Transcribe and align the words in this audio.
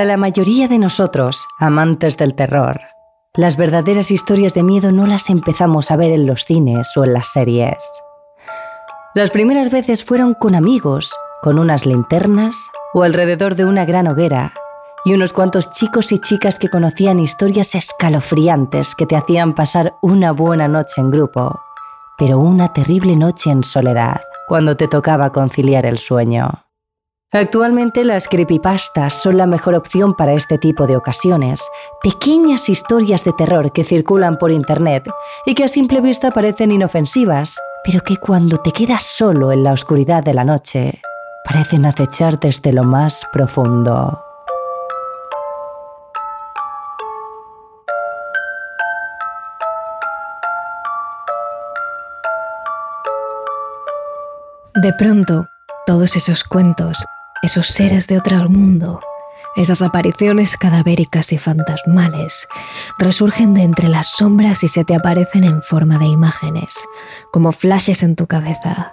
Para 0.00 0.12
la 0.12 0.16
mayoría 0.16 0.66
de 0.66 0.78
nosotros, 0.78 1.46
amantes 1.58 2.16
del 2.16 2.34
terror, 2.34 2.80
las 3.34 3.58
verdaderas 3.58 4.10
historias 4.10 4.54
de 4.54 4.62
miedo 4.62 4.92
no 4.92 5.06
las 5.06 5.28
empezamos 5.28 5.90
a 5.90 5.96
ver 5.96 6.10
en 6.10 6.24
los 6.24 6.46
cines 6.46 6.96
o 6.96 7.04
en 7.04 7.12
las 7.12 7.28
series. 7.28 7.76
Las 9.14 9.30
primeras 9.30 9.70
veces 9.70 10.02
fueron 10.02 10.32
con 10.32 10.54
amigos, 10.54 11.12
con 11.42 11.58
unas 11.58 11.84
linternas 11.84 12.70
o 12.94 13.02
alrededor 13.02 13.56
de 13.56 13.66
una 13.66 13.84
gran 13.84 14.06
hoguera 14.06 14.54
y 15.04 15.12
unos 15.12 15.34
cuantos 15.34 15.70
chicos 15.70 16.12
y 16.12 16.18
chicas 16.18 16.58
que 16.58 16.70
conocían 16.70 17.18
historias 17.18 17.74
escalofriantes 17.74 18.94
que 18.94 19.04
te 19.04 19.16
hacían 19.16 19.54
pasar 19.54 19.96
una 20.00 20.32
buena 20.32 20.66
noche 20.66 21.02
en 21.02 21.10
grupo, 21.10 21.60
pero 22.16 22.38
una 22.38 22.72
terrible 22.72 23.16
noche 23.16 23.50
en 23.50 23.62
soledad, 23.62 24.22
cuando 24.48 24.78
te 24.78 24.88
tocaba 24.88 25.30
conciliar 25.30 25.84
el 25.84 25.98
sueño. 25.98 26.69
Actualmente 27.32 28.02
las 28.02 28.26
creepypastas 28.26 29.14
son 29.14 29.36
la 29.36 29.46
mejor 29.46 29.76
opción 29.76 30.14
para 30.14 30.32
este 30.32 30.58
tipo 30.58 30.88
de 30.88 30.96
ocasiones. 30.96 31.64
Pequeñas 32.02 32.68
historias 32.68 33.22
de 33.22 33.32
terror 33.32 33.70
que 33.70 33.84
circulan 33.84 34.36
por 34.36 34.50
Internet 34.50 35.08
y 35.46 35.54
que 35.54 35.62
a 35.62 35.68
simple 35.68 36.00
vista 36.00 36.32
parecen 36.32 36.72
inofensivas, 36.72 37.56
pero 37.84 38.00
que 38.00 38.16
cuando 38.16 38.58
te 38.58 38.72
quedas 38.72 39.04
solo 39.04 39.52
en 39.52 39.62
la 39.62 39.72
oscuridad 39.72 40.24
de 40.24 40.34
la 40.34 40.42
noche, 40.42 41.00
parecen 41.44 41.86
acechar 41.86 42.40
desde 42.40 42.72
lo 42.72 42.82
más 42.82 43.24
profundo. 43.32 44.24
De 54.82 54.92
pronto, 54.94 55.46
todos 55.86 56.16
esos 56.16 56.42
cuentos 56.42 57.06
esos 57.42 57.66
seres 57.68 58.06
de 58.06 58.18
otro 58.18 58.48
mundo, 58.48 59.00
esas 59.56 59.82
apariciones 59.82 60.56
cadavéricas 60.56 61.32
y 61.32 61.38
fantasmales, 61.38 62.46
resurgen 62.98 63.54
de 63.54 63.62
entre 63.62 63.88
las 63.88 64.08
sombras 64.08 64.62
y 64.62 64.68
se 64.68 64.84
te 64.84 64.94
aparecen 64.94 65.44
en 65.44 65.62
forma 65.62 65.98
de 65.98 66.06
imágenes, 66.06 66.76
como 67.32 67.52
flashes 67.52 68.02
en 68.02 68.16
tu 68.16 68.26
cabeza. 68.26 68.90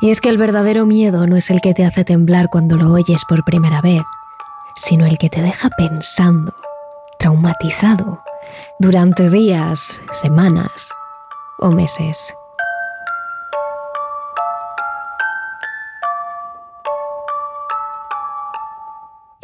Y 0.00 0.10
es 0.10 0.20
que 0.20 0.28
el 0.28 0.38
verdadero 0.38 0.86
miedo 0.86 1.26
no 1.26 1.36
es 1.36 1.50
el 1.50 1.60
que 1.60 1.74
te 1.74 1.84
hace 1.84 2.04
temblar 2.04 2.48
cuando 2.50 2.76
lo 2.76 2.92
oyes 2.92 3.24
por 3.28 3.44
primera 3.44 3.80
vez, 3.80 4.02
sino 4.76 5.06
el 5.06 5.18
que 5.18 5.28
te 5.28 5.42
deja 5.42 5.70
pensando, 5.76 6.54
traumatizado, 7.18 8.22
durante 8.78 9.30
días, 9.30 10.00
semanas 10.12 10.88
o 11.58 11.70
meses. 11.70 12.34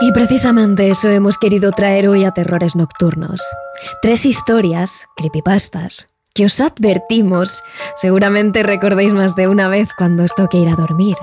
Y 0.00 0.12
precisamente 0.12 0.88
eso 0.90 1.08
hemos 1.08 1.38
querido 1.38 1.72
traer 1.72 2.08
hoy 2.08 2.24
a 2.24 2.30
Terrores 2.30 2.76
Nocturnos. 2.76 3.42
Tres 4.00 4.26
historias, 4.26 5.06
creepypastas, 5.16 6.08
que 6.34 6.44
os 6.44 6.60
advertimos, 6.60 7.64
seguramente 7.96 8.62
recordéis 8.62 9.12
más 9.12 9.34
de 9.34 9.48
una 9.48 9.66
vez 9.66 9.88
cuando 9.98 10.22
os 10.22 10.34
toque 10.36 10.58
ir 10.58 10.68
a 10.68 10.76
dormir. 10.76 11.16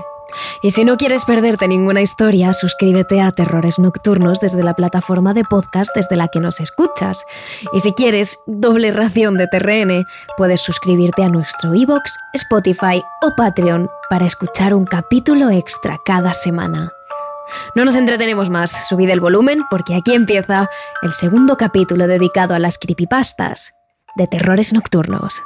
Y 0.62 0.72
si 0.72 0.84
no 0.84 0.98
quieres 0.98 1.24
perderte 1.24 1.68
ninguna 1.68 2.02
historia, 2.02 2.52
suscríbete 2.52 3.22
a 3.22 3.32
Terrores 3.32 3.78
Nocturnos 3.78 4.40
desde 4.40 4.62
la 4.62 4.74
plataforma 4.74 5.32
de 5.32 5.44
podcast 5.44 5.94
desde 5.94 6.16
la 6.16 6.28
que 6.28 6.40
nos 6.40 6.60
escuchas. 6.60 7.24
Y 7.72 7.80
si 7.80 7.92
quieres 7.92 8.40
doble 8.46 8.92
ración 8.92 9.38
de 9.38 9.46
TRN, 9.46 10.04
puedes 10.36 10.60
suscribirte 10.60 11.22
a 11.22 11.28
nuestro 11.28 11.74
iBox, 11.74 12.18
Spotify 12.34 13.02
o 13.22 13.34
Patreon 13.36 13.88
para 14.10 14.26
escuchar 14.26 14.74
un 14.74 14.84
capítulo 14.84 15.48
extra 15.48 15.98
cada 16.04 16.34
semana. 16.34 16.92
No 17.74 17.84
nos 17.84 17.96
entretenemos 17.96 18.50
más, 18.50 18.88
subid 18.88 19.10
el 19.10 19.20
volumen 19.20 19.64
porque 19.70 19.94
aquí 19.94 20.14
empieza 20.14 20.68
el 21.02 21.12
segundo 21.12 21.56
capítulo 21.56 22.06
dedicado 22.06 22.54
a 22.54 22.58
las 22.58 22.78
creepypastas 22.78 23.74
de 24.16 24.26
Terrores 24.26 24.72
Nocturnos. 24.72 25.42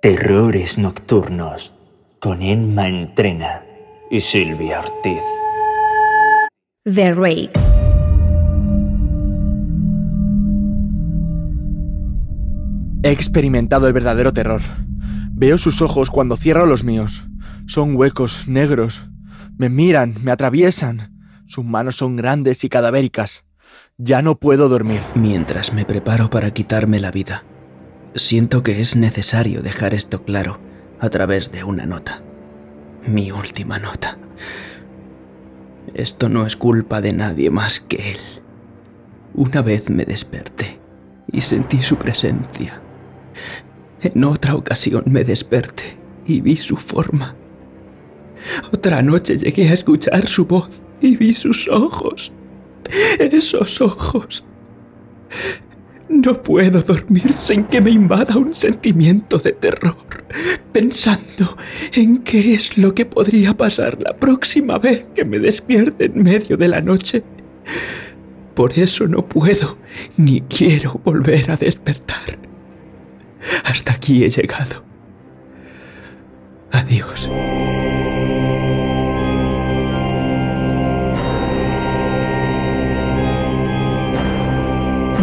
Terrores 0.00 0.78
Nocturnos 0.78 1.72
con 2.20 2.42
Emma 2.42 2.88
Entrena 2.88 3.62
y 4.10 4.20
Silvia 4.20 4.80
Ortiz. 4.80 5.22
The 6.84 7.12
Rake. 7.12 7.52
He 13.02 13.10
experimentado 13.10 13.86
el 13.86 13.92
verdadero 13.92 14.32
terror. 14.32 14.62
Veo 15.32 15.58
sus 15.58 15.82
ojos 15.82 16.08
cuando 16.10 16.38
cierro 16.38 16.64
los 16.64 16.84
míos. 16.84 17.26
Son 17.66 17.96
huecos, 17.96 18.48
negros, 18.48 19.10
me 19.56 19.68
miran, 19.68 20.14
me 20.22 20.32
atraviesan. 20.32 21.12
Sus 21.46 21.64
manos 21.64 21.96
son 21.96 22.16
grandes 22.16 22.64
y 22.64 22.68
cadavéricas. 22.68 23.44
Ya 23.96 24.22
no 24.22 24.38
puedo 24.38 24.68
dormir. 24.68 25.00
Mientras 25.14 25.72
me 25.72 25.84
preparo 25.84 26.30
para 26.30 26.52
quitarme 26.52 27.00
la 27.00 27.10
vida, 27.10 27.44
siento 28.14 28.62
que 28.62 28.80
es 28.80 28.96
necesario 28.96 29.62
dejar 29.62 29.94
esto 29.94 30.24
claro 30.24 30.58
a 31.00 31.08
través 31.08 31.52
de 31.52 31.64
una 31.64 31.86
nota. 31.86 32.22
Mi 33.06 33.30
última 33.30 33.78
nota. 33.78 34.18
Esto 35.94 36.28
no 36.28 36.46
es 36.46 36.56
culpa 36.56 37.00
de 37.00 37.12
nadie 37.12 37.50
más 37.50 37.78
que 37.80 38.12
él. 38.12 38.18
Una 39.34 39.62
vez 39.62 39.90
me 39.90 40.04
desperté 40.04 40.80
y 41.30 41.42
sentí 41.42 41.82
su 41.82 41.96
presencia. 41.96 42.80
En 44.00 44.24
otra 44.24 44.54
ocasión 44.54 45.04
me 45.06 45.24
desperté 45.24 45.98
y 46.26 46.40
vi 46.40 46.56
su 46.56 46.76
forma. 46.76 47.36
Otra 48.72 49.02
noche 49.02 49.38
llegué 49.38 49.68
a 49.68 49.74
escuchar 49.74 50.26
su 50.26 50.44
voz 50.46 50.82
y 51.00 51.16
vi 51.16 51.32
sus 51.32 51.68
ojos. 51.68 52.32
Esos 53.18 53.80
ojos. 53.80 54.44
No 56.08 56.42
puedo 56.42 56.82
dormir 56.82 57.34
sin 57.38 57.64
que 57.64 57.80
me 57.80 57.90
invada 57.90 58.36
un 58.36 58.54
sentimiento 58.54 59.38
de 59.38 59.52
terror, 59.52 59.96
pensando 60.72 61.56
en 61.92 62.18
qué 62.18 62.54
es 62.54 62.76
lo 62.76 62.94
que 62.94 63.06
podría 63.06 63.56
pasar 63.56 63.98
la 64.00 64.14
próxima 64.14 64.78
vez 64.78 65.06
que 65.14 65.24
me 65.24 65.38
despierte 65.38 66.04
en 66.04 66.22
medio 66.22 66.56
de 66.56 66.68
la 66.68 66.80
noche. 66.80 67.24
Por 68.54 68.78
eso 68.78 69.08
no 69.08 69.26
puedo 69.26 69.78
ni 70.16 70.42
quiero 70.42 71.00
volver 71.04 71.50
a 71.50 71.56
despertar. 71.56 72.38
Hasta 73.64 73.92
aquí 73.92 74.24
he 74.24 74.30
llegado. 74.30 74.84
Adiós. 76.70 77.28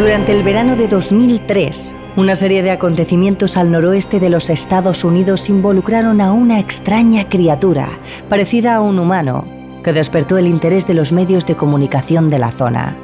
Durante 0.02 0.32
el 0.32 0.42
verano 0.42 0.76
de 0.76 0.88
2003, 0.88 1.94
una 2.16 2.34
serie 2.34 2.64
de 2.64 2.72
acontecimientos 2.72 3.56
al 3.56 3.72
noroeste 3.72 4.20
de 4.20 4.32
los 4.32 4.50
Estados 4.50 5.04
Unidos 5.04 5.48
involucraron 5.48 6.22
a 6.22 6.34
una 6.34 6.60
extraña 6.60 7.30
criatura, 7.30 7.88
parecida 8.28 8.74
a 8.74 8.82
un 8.82 8.98
humano, 8.98 9.46
que 9.84 9.94
despertó 9.94 10.40
el 10.40 10.48
interés 10.48 10.88
de 10.88 10.96
los 10.96 11.12
medios 11.12 11.46
de 11.46 11.56
comunicación 11.56 12.32
de 12.32 12.40
la 12.40 12.50
zona. 12.50 12.98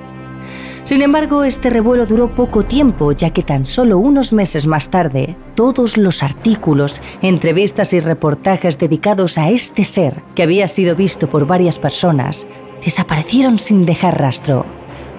Sin 0.86 1.04
embargo, 1.04 1.44
este 1.44 1.70
revuelo 1.70 2.08
duró 2.08 2.34
poco 2.34 2.64
tiempo, 2.64 3.12
ya 3.12 3.30
que 3.30 3.44
tan 3.44 3.68
solo 3.68 4.00
unos 4.00 4.34
meses 4.34 4.66
más 4.66 4.90
tarde, 4.90 5.38
todos 5.54 5.98
los 5.98 6.24
artículos, 6.24 7.00
entrevistas 7.22 7.94
y 7.94 8.00
reportajes 8.00 8.80
dedicados 8.80 9.38
a 9.38 9.52
este 9.52 9.84
ser, 9.84 10.24
que 10.34 10.42
había 10.42 10.68
sido 10.68 10.96
visto 10.96 11.30
por 11.30 11.46
varias 11.46 11.78
personas, 11.78 12.48
desaparecieron 12.84 13.60
sin 13.60 13.86
dejar 13.86 14.20
rastro 14.20 14.77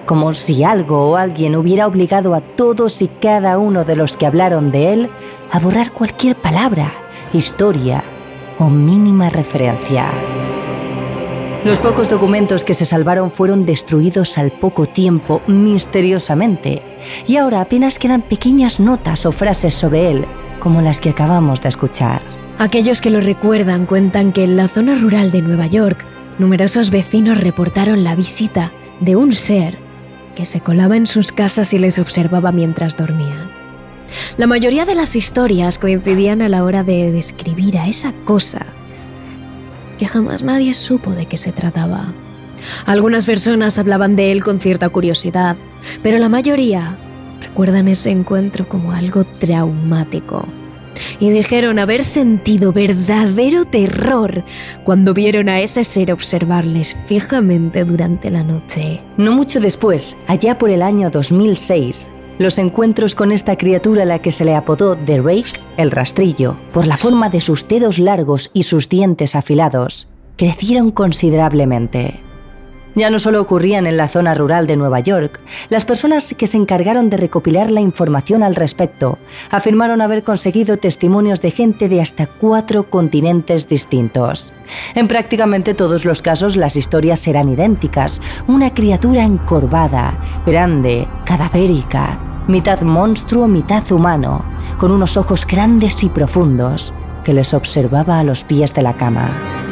como 0.09 0.33
si 0.33 0.63
algo 0.63 1.11
o 1.11 1.17
alguien 1.17 1.55
hubiera 1.55 1.85
obligado 1.85 2.33
a 2.33 2.41
todos 2.41 3.03
y 3.03 3.07
cada 3.07 3.59
uno 3.59 3.85
de 3.85 3.95
los 3.95 4.17
que 4.17 4.25
hablaron 4.25 4.71
de 4.71 4.91
él 4.91 5.09
a 5.51 5.59
borrar 5.59 5.91
cualquier 5.91 6.35
palabra, 6.35 6.91
historia 7.31 8.03
o 8.57 8.71
mínima 8.71 9.29
referencia. 9.29 10.07
Los 11.63 11.77
pocos 11.77 12.09
documentos 12.09 12.63
que 12.63 12.73
se 12.73 12.85
salvaron 12.85 13.29
fueron 13.29 13.67
destruidos 13.67 14.39
al 14.39 14.49
poco 14.49 14.87
tiempo 14.87 15.43
misteriosamente 15.45 16.81
y 17.27 17.35
ahora 17.35 17.61
apenas 17.61 17.99
quedan 17.99 18.23
pequeñas 18.23 18.79
notas 18.79 19.27
o 19.27 19.31
frases 19.31 19.75
sobre 19.75 20.09
él, 20.09 20.25
como 20.59 20.81
las 20.81 21.01
que 21.01 21.11
acabamos 21.11 21.61
de 21.61 21.69
escuchar. 21.69 22.23
Aquellos 22.57 22.99
que 22.99 23.11
lo 23.11 23.21
recuerdan 23.21 23.85
cuentan 23.85 24.33
que 24.33 24.43
en 24.43 24.57
la 24.57 24.69
zona 24.69 24.95
rural 24.95 25.31
de 25.31 25.43
Nueva 25.43 25.67
York, 25.67 26.03
numerosos 26.39 26.89
vecinos 26.89 27.39
reportaron 27.39 28.03
la 28.03 28.15
visita 28.15 28.71
de 29.01 29.15
un 29.15 29.33
ser 29.33 29.87
se 30.45 30.61
colaba 30.61 30.97
en 30.97 31.07
sus 31.07 31.31
casas 31.31 31.73
y 31.73 31.79
les 31.79 31.99
observaba 31.99 32.51
mientras 32.51 32.97
dormían. 32.97 33.49
La 34.37 34.47
mayoría 34.47 34.85
de 34.85 34.95
las 34.95 35.15
historias 35.15 35.77
coincidían 35.77 36.41
a 36.41 36.49
la 36.49 36.63
hora 36.63 36.83
de 36.83 37.11
describir 37.11 37.77
a 37.77 37.87
esa 37.87 38.13
cosa 38.25 38.65
que 39.97 40.07
jamás 40.07 40.43
nadie 40.43 40.73
supo 40.73 41.11
de 41.11 41.25
qué 41.25 41.37
se 41.37 41.51
trataba. 41.51 42.13
Algunas 42.85 43.25
personas 43.25 43.77
hablaban 43.77 44.15
de 44.15 44.31
él 44.31 44.43
con 44.43 44.59
cierta 44.59 44.89
curiosidad, 44.89 45.57
pero 46.01 46.17
la 46.17 46.29
mayoría 46.29 46.97
recuerdan 47.41 47.87
ese 47.87 48.09
encuentro 48.09 48.67
como 48.67 48.93
algo 48.93 49.25
traumático. 49.25 50.45
Y 51.19 51.29
dijeron 51.29 51.79
haber 51.79 52.03
sentido 52.03 52.71
verdadero 52.71 53.65
terror 53.65 54.43
cuando 54.83 55.13
vieron 55.13 55.49
a 55.49 55.61
ese 55.61 55.83
ser 55.83 56.11
observarles 56.11 56.97
fijamente 57.07 57.83
durante 57.83 58.29
la 58.31 58.43
noche. 58.43 59.01
No 59.17 59.31
mucho 59.31 59.59
después, 59.59 60.17
allá 60.27 60.57
por 60.57 60.69
el 60.69 60.81
año 60.81 61.09
2006, 61.09 62.09
los 62.39 62.57
encuentros 62.57 63.15
con 63.15 63.31
esta 63.31 63.57
criatura 63.57 64.03
a 64.03 64.05
la 64.05 64.19
que 64.19 64.31
se 64.31 64.45
le 64.45 64.55
apodó 64.55 64.95
The 64.95 65.21
Rake, 65.21 65.59
el 65.77 65.91
rastrillo, 65.91 66.55
por 66.73 66.87
la 66.87 66.95
forma 66.95 67.29
de 67.29 67.41
sus 67.41 67.67
dedos 67.67 67.99
largos 67.99 68.49
y 68.53 68.63
sus 68.63 68.87
dientes 68.87 69.35
afilados, 69.35 70.07
crecieron 70.37 70.91
considerablemente. 70.91 72.28
Ya 72.99 73.09
no 73.09 73.17
solo 73.17 73.39
ocurrían 73.39 73.87
en 73.87 73.95
la 73.95 74.09
zona 74.09 74.33
rural 74.33 74.67
de 74.67 74.75
Nueva 74.75 74.99
York, 74.99 75.39
las 75.69 75.85
personas 75.85 76.35
que 76.37 76.47
se 76.47 76.57
encargaron 76.57 77.09
de 77.09 77.15
recopilar 77.15 77.71
la 77.71 77.79
información 77.79 78.43
al 78.43 78.57
respecto 78.57 79.17
afirmaron 79.51 80.01
haber 80.01 80.23
conseguido 80.23 80.75
testimonios 80.75 81.39
de 81.39 81.51
gente 81.51 81.87
de 81.87 82.01
hasta 82.01 82.27
cuatro 82.27 82.89
continentes 82.89 83.69
distintos. 83.69 84.51
En 84.95 85.07
prácticamente 85.07 85.73
todos 85.73 86.03
los 86.03 86.21
casos 86.21 86.57
las 86.57 86.75
historias 86.75 87.25
eran 87.25 87.47
idénticas, 87.47 88.21
una 88.49 88.73
criatura 88.73 89.23
encorvada, 89.23 90.19
grande, 90.45 91.07
cadavérica, 91.23 92.19
mitad 92.49 92.81
monstruo, 92.81 93.47
mitad 93.47 93.89
humano, 93.93 94.43
con 94.77 94.91
unos 94.91 95.15
ojos 95.15 95.47
grandes 95.47 96.03
y 96.03 96.09
profundos, 96.09 96.93
que 97.23 97.31
les 97.31 97.53
observaba 97.53 98.19
a 98.19 98.25
los 98.25 98.43
pies 98.43 98.73
de 98.73 98.81
la 98.81 98.91
cama. 98.91 99.68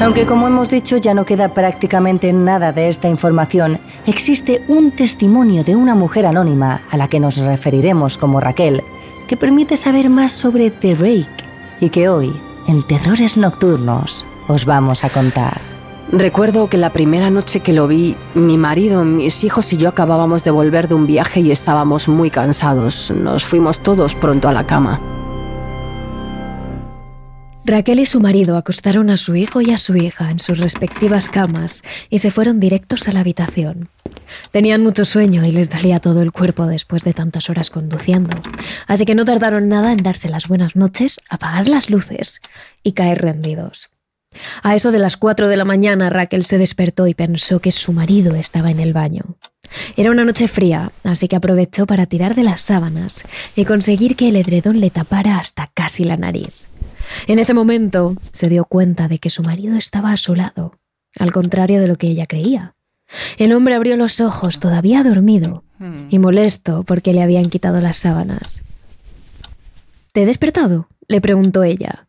Aunque 0.00 0.26
como 0.26 0.46
hemos 0.46 0.68
dicho 0.68 0.98
ya 0.98 1.14
no 1.14 1.24
queda 1.24 1.54
prácticamente 1.54 2.32
nada 2.32 2.70
de 2.70 2.88
esta 2.88 3.08
información, 3.08 3.78
existe 4.06 4.62
un 4.68 4.90
testimonio 4.90 5.64
de 5.64 5.74
una 5.74 5.94
mujer 5.94 6.26
anónima 6.26 6.82
a 6.90 6.98
la 6.98 7.08
que 7.08 7.18
nos 7.18 7.38
referiremos 7.38 8.18
como 8.18 8.38
Raquel, 8.38 8.84
que 9.26 9.38
permite 9.38 9.76
saber 9.76 10.10
más 10.10 10.32
sobre 10.32 10.70
The 10.70 10.94
Rake 10.94 11.44
y 11.80 11.88
que 11.88 12.10
hoy, 12.10 12.30
en 12.68 12.86
Terrores 12.86 13.38
Nocturnos, 13.38 14.26
os 14.48 14.66
vamos 14.66 15.02
a 15.02 15.08
contar. 15.08 15.60
Recuerdo 16.12 16.68
que 16.68 16.76
la 16.76 16.92
primera 16.92 17.30
noche 17.30 17.60
que 17.60 17.72
lo 17.72 17.88
vi, 17.88 18.16
mi 18.34 18.58
marido, 18.58 19.02
mis 19.02 19.42
hijos 19.44 19.72
y 19.72 19.78
yo 19.78 19.88
acabábamos 19.88 20.44
de 20.44 20.52
volver 20.52 20.88
de 20.88 20.94
un 20.94 21.06
viaje 21.06 21.40
y 21.40 21.50
estábamos 21.50 22.06
muy 22.06 22.30
cansados. 22.30 23.10
Nos 23.10 23.44
fuimos 23.44 23.80
todos 23.80 24.14
pronto 24.14 24.48
a 24.48 24.52
la 24.52 24.66
cama. 24.66 25.00
Raquel 27.66 27.98
y 27.98 28.06
su 28.06 28.20
marido 28.20 28.56
acostaron 28.56 29.10
a 29.10 29.16
su 29.16 29.34
hijo 29.34 29.60
y 29.60 29.72
a 29.72 29.78
su 29.78 29.96
hija 29.96 30.30
en 30.30 30.38
sus 30.38 30.58
respectivas 30.58 31.28
camas 31.28 31.82
y 32.10 32.20
se 32.20 32.30
fueron 32.30 32.60
directos 32.60 33.08
a 33.08 33.12
la 33.12 33.20
habitación. 33.20 33.88
Tenían 34.52 34.84
mucho 34.84 35.04
sueño 35.04 35.44
y 35.44 35.50
les 35.50 35.68
dolía 35.68 35.98
todo 35.98 36.22
el 36.22 36.30
cuerpo 36.30 36.66
después 36.66 37.02
de 37.02 37.12
tantas 37.12 37.50
horas 37.50 37.70
conduciendo, 37.70 38.38
así 38.86 39.04
que 39.04 39.16
no 39.16 39.24
tardaron 39.24 39.68
nada 39.68 39.90
en 39.90 40.04
darse 40.04 40.28
las 40.28 40.46
buenas 40.46 40.76
noches, 40.76 41.18
apagar 41.28 41.66
las 41.66 41.90
luces 41.90 42.40
y 42.84 42.92
caer 42.92 43.20
rendidos. 43.22 43.90
A 44.62 44.76
eso 44.76 44.92
de 44.92 45.00
las 45.00 45.16
cuatro 45.16 45.48
de 45.48 45.56
la 45.56 45.64
mañana 45.64 46.08
Raquel 46.08 46.44
se 46.44 46.58
despertó 46.58 47.08
y 47.08 47.14
pensó 47.14 47.58
que 47.58 47.72
su 47.72 47.92
marido 47.92 48.36
estaba 48.36 48.70
en 48.70 48.78
el 48.78 48.92
baño. 48.92 49.38
Era 49.96 50.12
una 50.12 50.24
noche 50.24 50.46
fría, 50.46 50.92
así 51.02 51.26
que 51.26 51.34
aprovechó 51.34 51.84
para 51.84 52.06
tirar 52.06 52.36
de 52.36 52.44
las 52.44 52.60
sábanas 52.60 53.24
y 53.56 53.64
conseguir 53.64 54.14
que 54.14 54.28
el 54.28 54.36
edredón 54.36 54.78
le 54.78 54.90
tapara 54.90 55.38
hasta 55.38 55.68
casi 55.74 56.04
la 56.04 56.16
nariz. 56.16 56.65
En 57.26 57.38
ese 57.38 57.54
momento 57.54 58.14
se 58.32 58.48
dio 58.48 58.64
cuenta 58.64 59.08
de 59.08 59.18
que 59.18 59.30
su 59.30 59.42
marido 59.42 59.76
estaba 59.76 60.12
a 60.12 60.16
su 60.16 60.34
lado, 60.34 60.78
al 61.18 61.32
contrario 61.32 61.80
de 61.80 61.88
lo 61.88 61.96
que 61.96 62.08
ella 62.08 62.26
creía. 62.26 62.74
El 63.38 63.52
hombre 63.52 63.74
abrió 63.74 63.96
los 63.96 64.20
ojos, 64.20 64.58
todavía 64.58 65.02
dormido, 65.02 65.64
y 66.08 66.18
molesto 66.18 66.84
porque 66.84 67.12
le 67.12 67.22
habían 67.22 67.50
quitado 67.50 67.80
las 67.80 67.98
sábanas. 67.98 68.62
¿Te 70.12 70.22
he 70.22 70.26
despertado? 70.26 70.88
le 71.08 71.20
preguntó 71.20 71.62
ella. 71.62 72.08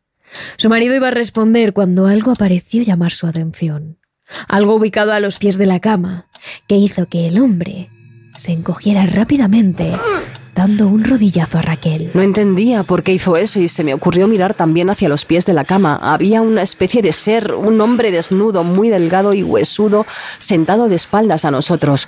Su 0.58 0.70
marido 0.70 0.96
iba 0.96 1.10
a 1.10 1.12
responder 1.12 1.74
cuando 1.74 2.08
algo 2.08 2.32
apareció 2.32 2.82
llamar 2.82 3.12
su 3.12 3.28
atención. 3.28 3.98
Algo 4.48 4.76
ubicado 4.76 5.14
a 5.14 5.20
los 5.20 5.40
pies 5.40 5.58
de 5.58 5.66
la 5.66 5.80
cama, 5.80 6.28
que 6.68 6.76
hizo 6.76 7.08
que 7.08 7.28
el 7.28 7.40
hombre 7.40 7.90
se 8.38 8.52
encogiera 8.52 9.06
rápidamente 9.06 9.94
dando 10.57 10.88
un 10.88 11.04
rodillazo 11.04 11.59
a 11.59 11.62
Raquel. 11.62 12.09
No 12.15 12.24
entendía 12.24 12.81
por 12.81 13.04
qué 13.04 13.13
hizo 13.13 13.38
eso 13.38 13.59
y 13.59 13.68
se 13.68 13.83
me 13.83 13.94
ocurrió 13.94 14.27
mirar 14.27 14.56
también 14.56 14.89
hacia 14.89 15.07
los 15.07 15.24
pies 15.24 15.45
de 15.45 15.54
la 15.54 15.65
cama. 15.65 16.00
Había 16.01 16.42
una 16.42 16.63
especie 16.63 17.04
de 17.04 17.13
ser, 17.13 17.54
un 17.54 17.80
hombre 17.80 18.09
desnudo, 18.09 18.63
muy 18.63 18.89
delgado 18.89 19.33
y 19.33 19.44
huesudo, 19.44 20.07
sentado 20.39 20.89
de 20.89 20.95
espaldas 20.95 21.45
a 21.45 21.51
nosotros, 21.51 22.07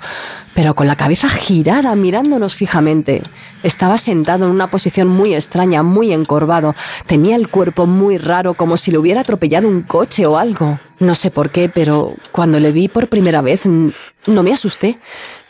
pero 0.52 0.74
con 0.74 0.88
la 0.88 0.96
cabeza 0.96 1.28
girada, 1.28 1.94
mirándonos 1.94 2.56
fijamente. 2.56 3.22
Estaba 3.62 3.98
sentado 3.98 4.46
en 4.46 4.50
una 4.50 4.68
posición 4.68 5.06
muy 5.06 5.32
extraña, 5.32 5.84
muy 5.84 6.12
encorvado. 6.12 6.74
Tenía 7.06 7.36
el 7.36 7.46
cuerpo 7.46 7.86
muy 7.86 8.18
raro, 8.18 8.54
como 8.54 8.76
si 8.76 8.90
le 8.90 8.98
hubiera 8.98 9.20
atropellado 9.20 9.68
un 9.68 9.82
coche 9.82 10.26
o 10.26 10.36
algo. 10.36 10.80
No 10.98 11.14
sé 11.14 11.30
por 11.30 11.50
qué, 11.50 11.68
pero 11.68 12.16
cuando 12.32 12.58
le 12.58 12.72
vi 12.72 12.88
por 12.88 13.06
primera 13.06 13.42
vez 13.42 13.62
no 13.64 14.42
me 14.42 14.52
asusté. 14.52 14.98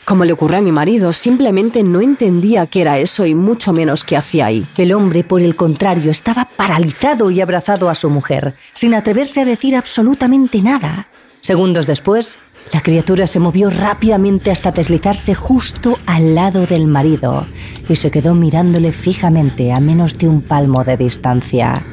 Como 0.05 0.25
le 0.25 0.33
ocurrió 0.33 0.57
a 0.57 0.61
mi 0.61 0.71
marido, 0.71 1.13
simplemente 1.13 1.83
no 1.83 2.01
entendía 2.01 2.65
qué 2.65 2.81
era 2.81 2.97
eso 2.97 3.25
y 3.25 3.35
mucho 3.35 3.71
menos 3.71 4.03
qué 4.03 4.17
hacía 4.17 4.47
ahí. 4.47 4.65
El 4.77 4.93
hombre, 4.93 5.23
por 5.23 5.41
el 5.41 5.55
contrario, 5.55 6.09
estaba 6.09 6.45
paralizado 6.45 7.29
y 7.29 7.39
abrazado 7.39 7.87
a 7.89 7.95
su 7.95 8.09
mujer, 8.09 8.55
sin 8.73 8.95
atreverse 8.95 9.41
a 9.41 9.45
decir 9.45 9.75
absolutamente 9.75 10.61
nada. 10.61 11.07
Segundos 11.41 11.85
después, 11.85 12.39
la 12.73 12.81
criatura 12.81 13.27
se 13.27 13.39
movió 13.39 13.69
rápidamente 13.69 14.49
hasta 14.49 14.71
deslizarse 14.71 15.35
justo 15.35 15.99
al 16.05 16.35
lado 16.35 16.65
del 16.65 16.87
marido 16.87 17.45
y 17.87 17.95
se 17.95 18.11
quedó 18.11 18.33
mirándole 18.33 18.91
fijamente 18.91 19.71
a 19.71 19.79
menos 19.79 20.17
de 20.17 20.27
un 20.27 20.41
palmo 20.41 20.83
de 20.83 20.97
distancia. 20.97 21.83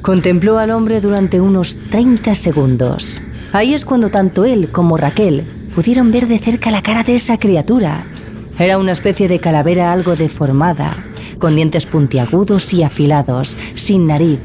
Contempló 0.00 0.58
al 0.58 0.70
hombre 0.70 1.00
durante 1.00 1.40
unos 1.40 1.76
30 1.90 2.34
segundos. 2.34 3.22
Ahí 3.52 3.74
es 3.74 3.84
cuando 3.84 4.10
tanto 4.10 4.44
él 4.44 4.70
como 4.70 4.96
Raquel 4.96 5.44
pudieron 5.74 6.10
ver 6.10 6.28
de 6.28 6.38
cerca 6.38 6.70
la 6.70 6.82
cara 6.82 7.02
de 7.02 7.14
esa 7.14 7.38
criatura. 7.38 8.04
Era 8.58 8.78
una 8.78 8.92
especie 8.92 9.28
de 9.28 9.40
calavera 9.40 9.92
algo 9.92 10.14
deformada, 10.14 11.04
con 11.38 11.56
dientes 11.56 11.86
puntiagudos 11.86 12.72
y 12.74 12.82
afilados, 12.82 13.56
sin 13.74 14.06
nariz 14.06 14.40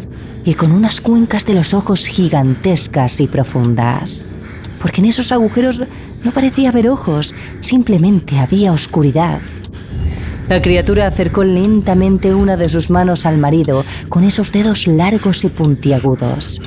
y 0.46 0.54
con 0.54 0.72
unas 0.72 1.02
cuencas 1.02 1.46
de 1.46 1.54
los 1.54 1.74
ojos 1.74 2.08
gigantescas 2.08 3.20
y 3.20 3.28
profundas. 3.28 4.24
Porque 4.82 5.02
en 5.02 5.08
esos 5.08 5.32
agujeros 5.32 5.82
no 6.24 6.32
parecía 6.32 6.70
haber 6.70 6.90
ojos, 6.90 7.36
simplemente 7.60 8.40
había 8.40 8.72
oscuridad. 8.72 9.42
La 10.48 10.62
criatura 10.62 11.08
acercó 11.08 11.44
lentamente 11.44 12.34
una 12.34 12.56
de 12.56 12.70
sus 12.70 12.90
manos 12.90 13.26
al 13.26 13.38
marido 13.38 13.84
con 14.08 14.24
esos 14.24 14.54
dedos 14.54 14.88
largos 14.88 15.44
y 15.44 15.50
puntiagudos 15.50 16.62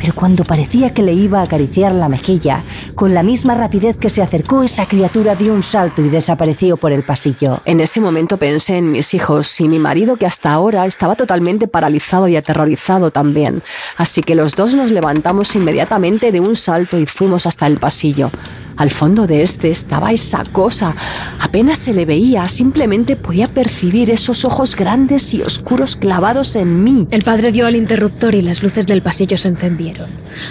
pero 0.00 0.14
cuando 0.14 0.44
parecía 0.44 0.94
que 0.94 1.02
le 1.02 1.12
iba 1.12 1.40
a 1.40 1.44
acariciar 1.44 1.92
la 1.92 2.08
mejilla, 2.08 2.62
con 2.94 3.14
la 3.14 3.22
misma 3.22 3.54
rapidez 3.54 3.96
que 3.96 4.08
se 4.08 4.22
acercó, 4.22 4.62
esa 4.62 4.86
criatura 4.86 5.34
dio 5.34 5.52
un 5.52 5.62
salto 5.62 6.02
y 6.02 6.08
desapareció 6.08 6.76
por 6.76 6.92
el 6.92 7.02
pasillo. 7.02 7.60
En 7.64 7.80
ese 7.80 8.00
momento 8.00 8.36
pensé 8.36 8.78
en 8.78 8.92
mis 8.92 9.14
hijos 9.14 9.60
y 9.60 9.68
mi 9.68 9.78
marido 9.78 10.16
que 10.16 10.26
hasta 10.26 10.52
ahora 10.52 10.86
estaba 10.86 11.16
totalmente 11.16 11.68
paralizado 11.68 12.28
y 12.28 12.36
aterrorizado 12.36 13.10
también. 13.10 13.62
Así 13.96 14.22
que 14.22 14.34
los 14.34 14.54
dos 14.54 14.74
nos 14.74 14.90
levantamos 14.90 15.54
inmediatamente 15.54 16.32
de 16.32 16.40
un 16.40 16.56
salto 16.56 16.98
y 16.98 17.06
fuimos 17.06 17.46
hasta 17.46 17.66
el 17.66 17.78
pasillo. 17.78 18.30
Al 18.78 18.90
fondo 18.90 19.26
de 19.26 19.42
este 19.42 19.70
estaba 19.70 20.12
esa 20.12 20.44
cosa. 20.44 20.94
Apenas 21.40 21.78
se 21.78 21.92
le 21.92 22.06
veía, 22.06 22.46
simplemente 22.48 23.16
podía 23.16 23.48
percibir 23.48 24.08
esos 24.08 24.44
ojos 24.44 24.76
grandes 24.76 25.34
y 25.34 25.42
oscuros 25.42 25.96
clavados 25.96 26.54
en 26.54 26.84
mí. 26.84 27.08
El 27.10 27.22
padre 27.22 27.50
dio 27.50 27.66
al 27.66 27.74
interruptor 27.74 28.36
y 28.36 28.40
las 28.40 28.62
luces 28.62 28.86
del 28.86 29.02
pasillo 29.02 29.36
se 29.36 29.48
encendieron. 29.48 30.08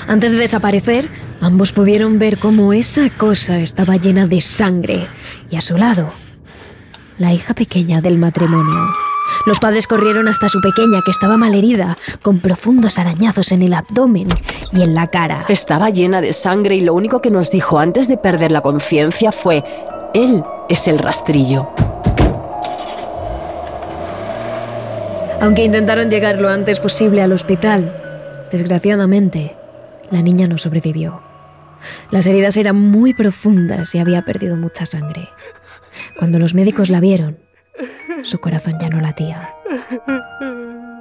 Antes 0.08 0.32
de 0.32 0.38
desaparecer, 0.38 1.10
ambos 1.40 1.72
pudieron 1.72 2.20
ver 2.20 2.38
cómo 2.38 2.74
esa 2.74 3.10
cosa 3.10 3.60
estaba 3.60 3.96
llena 3.96 4.28
de 4.28 4.42
sangre 4.42 5.08
y 5.50 5.56
a 5.56 5.62
su 5.62 5.78
lado, 5.78 6.12
la 7.18 7.34
hija 7.34 7.54
pequeña 7.54 8.02
del 8.02 8.18
matrimonio. 8.18 9.07
Los 9.46 9.60
padres 9.60 9.88
corrieron 9.88 10.28
hasta 10.28 10.50
su 10.50 10.62
pequeña, 10.62 11.02
que 11.04 11.12
estaba 11.12 11.38
malherida, 11.38 11.98
con 12.22 12.40
profundos 12.40 12.98
arañazos 13.00 13.52
en 13.52 13.62
el 13.62 13.74
abdomen 13.74 14.28
y 14.74 14.82
en 14.82 14.94
la 14.94 15.08
cara. 15.08 15.46
Estaba 15.48 15.90
llena 15.90 16.22
de 16.22 16.34
sangre 16.34 16.76
y 16.76 16.82
lo 16.82 16.94
único 16.94 17.22
que 17.22 17.32
nos 17.32 17.52
dijo 17.52 17.80
antes 17.80 18.08
de 18.08 18.18
perder 18.18 18.52
la 18.52 18.62
conciencia 18.62 19.32
fue, 19.32 19.64
Él 20.14 20.44
es 20.70 20.88
el 20.88 21.00
rastrillo. 21.00 21.70
Aunque 25.40 25.64
intentaron 25.64 26.10
llegar 26.10 26.42
lo 26.42 26.50
antes 26.50 26.80
posible 26.80 27.22
al 27.22 27.32
hospital, 27.32 27.94
desgraciadamente, 28.52 29.56
la 30.10 30.22
niña 30.22 30.48
no 30.48 30.58
sobrevivió. 30.58 31.22
Las 32.10 32.26
heridas 32.26 32.58
eran 32.58 32.76
muy 32.76 33.14
profundas 33.14 33.94
y 33.94 34.00
había 34.00 34.24
perdido 34.24 34.56
mucha 34.58 34.86
sangre. 34.86 35.30
Cuando 36.18 36.40
los 36.40 36.56
médicos 36.56 36.90
la 36.90 37.00
vieron, 37.00 37.38
su 38.24 38.40
corazón 38.40 38.74
ya 38.80 38.90
no 38.90 39.02
latía. 39.02 39.50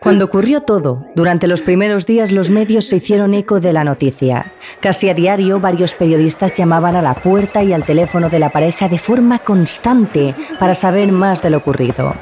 Cuando 0.00 0.26
ocurrió 0.26 0.62
todo, 0.62 1.06
durante 1.14 1.46
los 1.46 1.62
primeros 1.62 2.06
días 2.06 2.32
los 2.32 2.50
medios 2.50 2.86
se 2.86 2.96
hicieron 2.96 3.34
eco 3.34 3.60
de 3.60 3.72
la 3.72 3.84
noticia. 3.84 4.52
Casi 4.80 5.08
a 5.08 5.14
diario 5.14 5.60
varios 5.60 5.94
periodistas 5.94 6.54
llamaban 6.54 6.96
a 6.96 7.02
la 7.02 7.14
puerta 7.14 7.62
y 7.62 7.72
al 7.72 7.84
teléfono 7.84 8.28
de 8.28 8.38
la 8.38 8.48
pareja 8.48 8.88
de 8.88 8.98
forma 8.98 9.40
constante 9.40 10.34
para 10.58 10.74
saber 10.74 11.12
más 11.12 11.42
de 11.42 11.50
lo 11.50 11.58
ocurrido. 11.58 12.14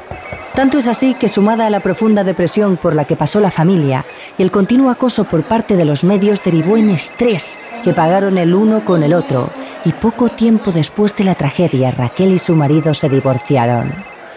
Tanto 0.55 0.79
es 0.79 0.89
así 0.89 1.15
que 1.15 1.29
sumada 1.29 1.67
a 1.67 1.71
la 1.71 1.81
profunda 1.81 2.25
depresión 2.25 2.79
por 2.79 2.95
la 2.95 3.05
que 3.05 3.15
pasó 3.15 3.41
la 3.41 3.51
familia 3.51 4.07
y 4.39 4.43
el 4.43 4.51
continuo 4.51 4.89
acoso 4.89 5.25
por 5.25 5.45
parte 5.45 5.77
de 5.77 5.85
los 5.85 6.03
medios 6.03 6.43
derivó 6.43 6.79
en 6.79 6.89
estrés 6.89 7.59
que 7.85 7.93
pagaron 7.93 8.39
el 8.39 8.55
uno 8.55 8.85
con 8.85 9.03
el 9.03 9.13
otro 9.13 9.51
y 9.85 9.93
poco 9.93 10.31
tiempo 10.31 10.73
después 10.73 11.15
de 11.15 11.25
la 11.25 11.35
tragedia 11.35 11.91
Raquel 11.91 12.33
y 12.33 12.39
su 12.39 12.57
marido 12.57 12.95
se 12.95 13.11
divorciaron. 13.11 13.93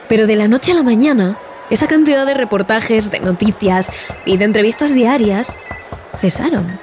Pero 0.10 0.28
de 0.28 0.36
la 0.36 0.48
noche 0.50 0.74
a 0.74 0.76
la 0.76 0.84
mañana, 0.84 1.38
esa 1.70 1.88
cantidad 1.88 2.26
de 2.26 2.34
reportajes, 2.34 3.12
de 3.12 3.20
noticias 3.20 3.92
y 4.26 4.38
de 4.38 4.46
entrevistas 4.46 4.94
diarias 4.94 5.58
cesaron. 6.18 6.80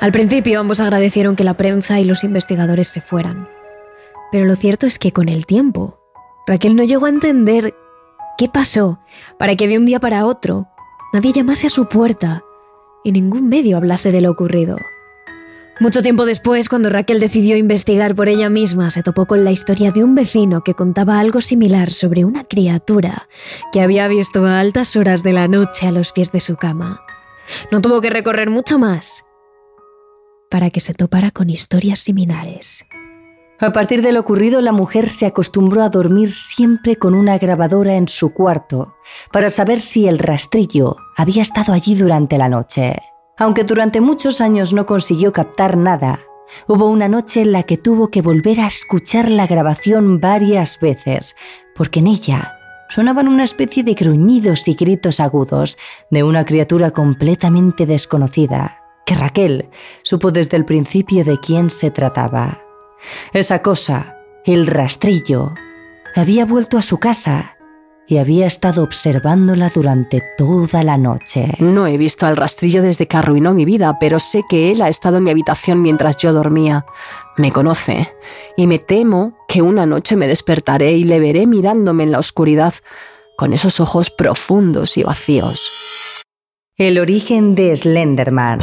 Al 0.00 0.12
principio 0.12 0.60
ambos 0.60 0.80
agradecieron 0.80 1.36
que 1.36 1.44
la 1.44 1.56
prensa 1.56 2.00
y 2.00 2.04
los 2.04 2.24
investigadores 2.24 2.88
se 2.88 3.00
fueran. 3.00 3.48
Pero 4.30 4.44
lo 4.44 4.56
cierto 4.56 4.86
es 4.86 4.98
que 4.98 5.12
con 5.12 5.28
el 5.28 5.46
tiempo, 5.46 5.98
Raquel 6.46 6.76
no 6.76 6.82
llegó 6.82 7.06
a 7.06 7.10
entender 7.10 7.74
qué 8.36 8.48
pasó 8.48 9.00
para 9.38 9.56
que 9.56 9.68
de 9.68 9.78
un 9.78 9.86
día 9.86 10.00
para 10.00 10.26
otro 10.26 10.68
nadie 11.12 11.32
llamase 11.32 11.66
a 11.66 11.70
su 11.70 11.86
puerta 11.86 12.42
y 13.04 13.12
ningún 13.12 13.48
medio 13.48 13.76
hablase 13.76 14.12
de 14.12 14.20
lo 14.20 14.30
ocurrido. 14.30 14.76
Mucho 15.82 16.00
tiempo 16.00 16.26
después, 16.26 16.68
cuando 16.68 16.90
Raquel 16.90 17.18
decidió 17.18 17.56
investigar 17.56 18.14
por 18.14 18.28
ella 18.28 18.48
misma, 18.48 18.88
se 18.90 19.02
topó 19.02 19.26
con 19.26 19.42
la 19.42 19.50
historia 19.50 19.90
de 19.90 20.04
un 20.04 20.14
vecino 20.14 20.62
que 20.62 20.74
contaba 20.74 21.18
algo 21.18 21.40
similar 21.40 21.90
sobre 21.90 22.24
una 22.24 22.44
criatura 22.44 23.28
que 23.72 23.80
había 23.80 24.06
visto 24.06 24.46
a 24.46 24.60
altas 24.60 24.94
horas 24.94 25.24
de 25.24 25.32
la 25.32 25.48
noche 25.48 25.88
a 25.88 25.90
los 25.90 26.12
pies 26.12 26.30
de 26.30 26.38
su 26.38 26.54
cama. 26.54 27.04
No 27.72 27.80
tuvo 27.80 28.00
que 28.00 28.10
recorrer 28.10 28.48
mucho 28.48 28.78
más 28.78 29.24
para 30.48 30.70
que 30.70 30.78
se 30.78 30.94
topara 30.94 31.32
con 31.32 31.50
historias 31.50 31.98
similares. 31.98 32.86
A 33.58 33.72
partir 33.72 34.02
de 34.02 34.12
lo 34.12 34.20
ocurrido, 34.20 34.60
la 34.60 34.70
mujer 34.70 35.08
se 35.08 35.26
acostumbró 35.26 35.82
a 35.82 35.88
dormir 35.88 36.30
siempre 36.30 36.94
con 36.94 37.12
una 37.12 37.38
grabadora 37.38 37.96
en 37.96 38.06
su 38.06 38.32
cuarto 38.32 38.94
para 39.32 39.50
saber 39.50 39.80
si 39.80 40.06
el 40.06 40.20
rastrillo 40.20 40.94
había 41.16 41.42
estado 41.42 41.72
allí 41.72 41.96
durante 41.96 42.38
la 42.38 42.48
noche. 42.48 42.94
Aunque 43.38 43.64
durante 43.64 44.00
muchos 44.00 44.40
años 44.40 44.72
no 44.72 44.86
consiguió 44.86 45.32
captar 45.32 45.76
nada, 45.76 46.20
hubo 46.68 46.86
una 46.86 47.08
noche 47.08 47.42
en 47.42 47.52
la 47.52 47.62
que 47.62 47.76
tuvo 47.76 48.10
que 48.10 48.22
volver 48.22 48.60
a 48.60 48.66
escuchar 48.66 49.30
la 49.30 49.46
grabación 49.46 50.20
varias 50.20 50.78
veces, 50.78 51.34
porque 51.74 52.00
en 52.00 52.08
ella 52.08 52.58
sonaban 52.90 53.28
una 53.28 53.44
especie 53.44 53.82
de 53.82 53.94
gruñidos 53.94 54.68
y 54.68 54.74
gritos 54.74 55.18
agudos 55.18 55.78
de 56.10 56.22
una 56.22 56.44
criatura 56.44 56.90
completamente 56.90 57.86
desconocida, 57.86 58.82
que 59.06 59.14
Raquel 59.14 59.70
supo 60.02 60.30
desde 60.30 60.58
el 60.58 60.66
principio 60.66 61.24
de 61.24 61.38
quién 61.38 61.70
se 61.70 61.90
trataba. 61.90 62.62
Esa 63.32 63.62
cosa, 63.62 64.18
el 64.44 64.66
rastrillo, 64.66 65.54
había 66.14 66.44
vuelto 66.44 66.76
a 66.76 66.82
su 66.82 66.98
casa 66.98 67.56
y 68.06 68.18
había 68.18 68.46
estado 68.46 68.82
observándola 68.82 69.70
durante 69.74 70.22
toda 70.36 70.82
la 70.82 70.98
noche. 70.98 71.52
No 71.58 71.86
he 71.86 71.96
visto 71.96 72.26
al 72.26 72.36
rastrillo 72.36 72.82
desde 72.82 73.06
que 73.06 73.16
arruinó 73.16 73.54
mi 73.54 73.64
vida, 73.64 73.96
pero 74.00 74.18
sé 74.18 74.42
que 74.48 74.70
él 74.70 74.82
ha 74.82 74.88
estado 74.88 75.18
en 75.18 75.24
mi 75.24 75.30
habitación 75.30 75.82
mientras 75.82 76.16
yo 76.16 76.32
dormía. 76.32 76.84
Me 77.36 77.52
conoce 77.52 78.12
y 78.56 78.66
me 78.66 78.78
temo 78.78 79.38
que 79.48 79.62
una 79.62 79.86
noche 79.86 80.16
me 80.16 80.26
despertaré 80.26 80.92
y 80.92 81.04
le 81.04 81.20
veré 81.20 81.46
mirándome 81.46 82.04
en 82.04 82.12
la 82.12 82.18
oscuridad 82.18 82.74
con 83.36 83.52
esos 83.52 83.80
ojos 83.80 84.10
profundos 84.10 84.96
y 84.96 85.02
vacíos. 85.02 86.26
El 86.76 86.98
origen 86.98 87.54
de 87.54 87.76
Slenderman. 87.76 88.58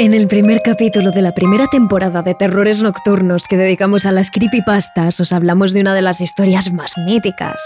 En 0.00 0.14
el 0.14 0.28
primer 0.28 0.62
capítulo 0.62 1.10
de 1.10 1.20
la 1.20 1.34
primera 1.34 1.66
temporada 1.66 2.22
de 2.22 2.34
Terrores 2.34 2.80
Nocturnos 2.80 3.44
que 3.46 3.58
dedicamos 3.58 4.06
a 4.06 4.12
las 4.12 4.30
creepypastas, 4.30 5.20
os 5.20 5.30
hablamos 5.30 5.74
de 5.74 5.82
una 5.82 5.94
de 5.94 6.00
las 6.00 6.22
historias 6.22 6.72
más 6.72 6.96
míticas. 6.96 7.60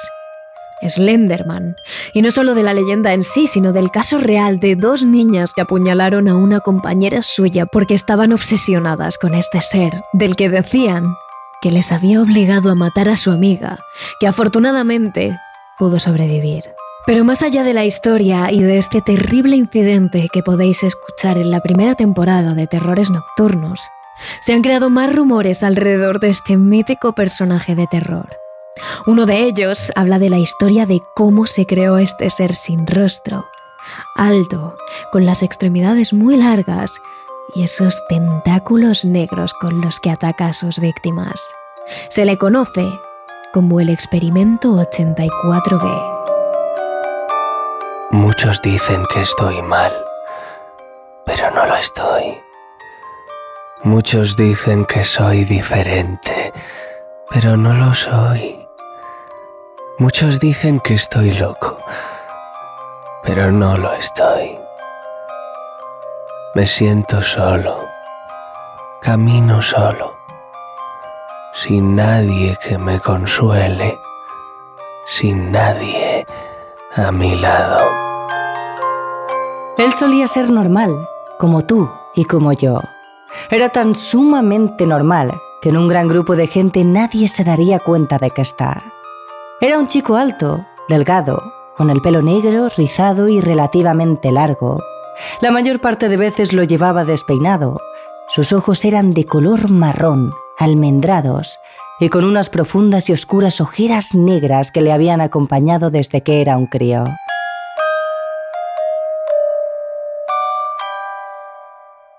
Slenderman. 0.83 1.77
Y 2.13 2.23
no 2.23 2.33
solo 2.33 2.57
de 2.57 2.65
la 2.65 2.75
leyenda 2.75 3.13
en 3.13 3.23
sí, 3.23 3.47
sino 3.47 3.73
del 3.73 3.93
caso 3.93 4.19
real 4.19 4.59
de 4.59 4.75
dos 4.75 5.05
niñas 5.05 5.53
que 5.55 5.63
apuñalaron 5.63 6.27
a 6.27 6.35
una 6.35 6.59
compañera 6.59 7.23
suya 7.23 7.67
porque 7.67 7.95
estaban 7.95 8.33
obsesionadas 8.33 9.17
con 9.17 9.37
este 9.37 9.61
ser, 9.61 9.93
del 10.13 10.35
que 10.35 10.49
decían 10.49 11.15
que 11.63 11.71
les 11.71 11.93
había 11.93 12.21
obligado 12.21 12.69
a 12.69 12.75
matar 12.75 13.09
a 13.09 13.17
su 13.17 13.31
amiga, 13.31 13.79
que 14.19 14.27
afortunadamente 14.27 15.39
pudo 15.79 16.01
sobrevivir. 16.01 16.65
Pero 17.07 17.23
más 17.23 17.43
allá 17.43 17.65
de 17.65 17.75
la 17.75 17.85
historia 17.85 18.51
y 18.51 18.63
de 18.63 18.79
este 18.79 19.03
terrible 19.03 19.57
incidente 19.57 20.29
que 20.33 20.43
podéis 20.43 20.83
escuchar 20.83 21.37
en 21.37 21.51
la 21.51 21.61
primera 21.61 21.95
temporada 21.95 22.55
de 22.55 22.67
Terrores 22.67 23.11
Nocturnos, 23.11 23.81
se 24.41 24.55
han 24.55 24.63
creado 24.63 24.89
más 24.89 25.15
rumores 25.15 25.63
alrededor 25.63 26.19
de 26.19 26.31
este 26.31 26.57
mítico 26.57 27.13
personaje 27.13 27.75
de 27.75 27.87
terror. 27.89 28.29
Uno 29.07 29.27
de 29.27 29.43
ellos 29.43 29.93
habla 29.97 30.19
de 30.19 30.31
la 30.31 30.39
historia 30.39 30.87
de 30.87 31.01
cómo 31.15 31.45
se 31.45 31.67
creó 31.67 31.99
este 31.99 32.31
ser 32.31 32.55
sin 32.55 32.87
rostro, 32.87 33.45
alto, 34.17 34.75
con 35.13 35.27
las 35.27 35.43
extremidades 35.43 36.15
muy 36.15 36.39
largas 36.39 37.01
y 37.55 37.65
esos 37.65 38.03
tentáculos 38.09 39.05
negros 39.05 39.53
con 39.61 39.83
los 39.83 40.01
que 40.01 40.11
ataca 40.11 40.47
a 40.47 40.53
sus 40.55 40.79
víctimas. 40.79 41.41
Se 42.09 42.25
le 42.25 42.39
conoce 42.39 42.89
como 43.53 43.79
el 43.79 43.91
experimento 43.91 44.75
84B. 44.77 46.14
Muchos 48.15 48.63
dicen 48.63 49.05
que 49.07 49.23
estoy 49.23 49.61
mal, 49.61 49.93
pero 51.27 51.51
no 51.51 51.67
lo 51.67 51.75
estoy. 51.75 52.41
Muchos 53.83 54.37
dicen 54.37 54.85
que 54.85 55.03
soy 55.03 55.43
diferente, 55.43 56.53
pero 57.31 57.57
no 57.57 57.73
lo 57.73 57.93
soy. 57.93 58.69
Muchos 59.99 60.39
dicen 60.39 60.79
que 60.79 60.95
estoy 60.95 61.33
loco, 61.33 61.77
pero 63.25 63.51
no 63.51 63.77
lo 63.77 63.93
estoy. 63.95 64.61
Me 66.55 66.69
siento 66.69 67.21
solo, 67.21 67.85
camino 69.03 69.61
solo, 69.61 70.17
sin 71.53 71.97
nadie 71.97 72.57
que 72.63 72.79
me 72.79 73.01
consuele, 73.01 73.99
sin 75.09 75.51
nadie 75.51 76.25
a 76.95 77.11
mi 77.11 77.35
lado. 77.35 78.04
Él 79.77 79.93
solía 79.93 80.29
ser 80.29 80.51
normal, 80.51 80.97
como 81.39 81.65
tú 81.65 81.91
y 82.15 82.25
como 82.27 82.53
yo. 82.53 82.79
Era 83.51 83.71
tan 83.71 83.97
sumamente 83.97 84.87
normal 84.87 85.35
que 85.61 85.71
en 85.71 85.77
un 85.77 85.89
gran 85.89 86.07
grupo 86.07 86.37
de 86.37 86.47
gente 86.47 86.85
nadie 86.85 87.27
se 87.27 87.43
daría 87.43 87.81
cuenta 87.81 88.19
de 88.19 88.31
que 88.31 88.43
está. 88.43 88.85
Era 89.61 89.81
un 89.81 89.89
chico 89.89 90.15
alto, 90.15 90.65
delgado, 90.89 91.43
con 91.77 91.91
el 91.91 92.01
pelo 92.03 92.23
negro, 92.23 92.69
rizado 92.77 93.29
y 93.29 93.41
relativamente 93.41 94.31
largo. 94.31 94.79
La 95.41 95.51
mayor 95.51 95.81
parte 95.81 96.09
de 96.09 96.19
veces 96.19 96.53
lo 96.53 96.63
llevaba 96.63 97.05
despeinado. 97.05 97.81
Sus 98.29 98.53
ojos 98.53 98.85
eran 98.85 99.13
de 99.13 99.27
color 99.27 99.71
marrón, 99.71 100.33
almendrados, 100.57 101.59
y 101.99 102.11
con 102.11 102.25
unas 102.25 102.49
profundas 102.49 103.09
y 103.11 103.13
oscuras 103.13 103.61
ojeras 103.61 104.15
negras 104.15 104.71
que 104.71 104.83
le 104.83 104.93
habían 104.93 105.21
acompañado 105.21 105.91
desde 105.91 106.23
que 106.23 106.41
era 106.41 106.57
un 106.57 106.67
crío. 106.67 107.05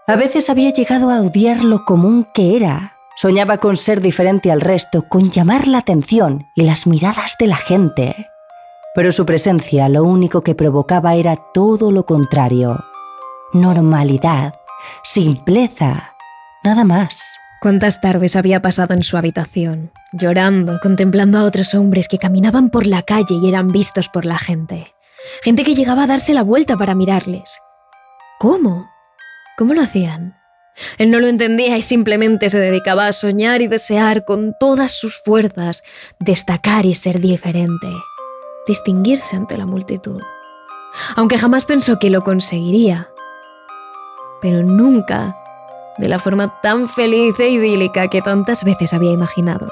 A 0.08 0.16
veces 0.18 0.52
había 0.52 0.70
llegado 0.70 1.10
a 1.10 1.22
odiar 1.22 1.64
lo 1.64 1.84
común 1.84 2.28
que 2.32 2.56
era. 2.56 2.96
Soñaba 3.16 3.58
con 3.58 3.76
ser 3.76 4.02
diferente 4.02 4.52
al 4.52 4.62
resto, 4.62 5.08
con 5.10 5.32
llamar 5.32 5.68
la 5.68 5.80
atención 5.80 6.46
y 6.54 6.62
las 6.62 6.86
miradas 6.86 7.36
de 7.40 7.48
la 7.48 7.56
gente. 7.56 8.28
Pero 8.94 9.12
su 9.12 9.26
presencia 9.26 9.90
lo 9.90 10.04
único 10.04 10.42
que 10.42 10.54
provocaba 10.54 11.16
era 11.16 11.36
todo 11.56 11.92
lo 11.92 12.06
contrario. 12.06 12.86
Normalidad, 13.52 14.54
simpleza, 15.04 16.14
nada 16.64 16.84
más. 16.84 17.40
Cuántas 17.60 18.00
tardes 18.00 18.36
había 18.36 18.62
pasado 18.62 18.94
en 18.94 19.02
su 19.02 19.18
habitación, 19.18 19.92
llorando, 20.14 20.80
contemplando 20.84 21.40
a 21.40 21.46
otros 21.46 21.74
hombres 21.74 22.08
que 22.08 22.20
caminaban 22.20 22.70
por 22.70 22.86
la 22.86 23.02
calle 23.02 23.36
y 23.42 23.50
eran 23.50 23.70
vistos 23.70 24.08
por 24.10 24.26
la 24.26 24.38
gente. 24.38 24.94
Gente 25.42 25.64
que 25.64 25.74
llegaba 25.74 26.04
a 26.04 26.08
darse 26.08 26.36
la 26.36 26.44
vuelta 26.44 26.78
para 26.78 26.94
mirarles. 26.94 27.60
¿Cómo? 28.40 28.86
¿Cómo 29.58 29.74
lo 29.74 29.82
hacían? 29.82 30.36
Él 30.98 31.12
no 31.12 31.20
lo 31.22 31.28
entendía 31.28 31.78
y 31.78 31.82
simplemente 31.82 32.50
se 32.50 32.60
dedicaba 32.60 33.08
a 33.08 33.14
soñar 33.14 33.62
y 33.62 33.68
desear 33.68 34.26
con 34.26 34.54
todas 34.60 34.92
sus 34.92 35.22
fuerzas 35.24 35.84
destacar 36.20 36.86
y 36.86 36.96
ser 36.96 37.22
diferente, 37.22 37.88
distinguirse 38.68 39.38
ante 39.38 39.58
la 39.58 39.66
multitud. 39.66 40.22
Aunque 41.16 41.38
jamás 41.38 41.64
pensó 41.64 41.98
que 42.00 42.10
lo 42.10 42.22
conseguiría, 42.22 43.10
pero 44.42 44.62
nunca 44.64 45.38
de 45.98 46.10
la 46.10 46.20
forma 46.20 46.60
tan 46.62 46.90
feliz 46.90 47.40
e 47.40 47.50
idílica 47.50 48.10
que 48.10 48.22
tantas 48.22 48.66
veces 48.66 48.94
había 48.94 49.12
imaginado, 49.12 49.68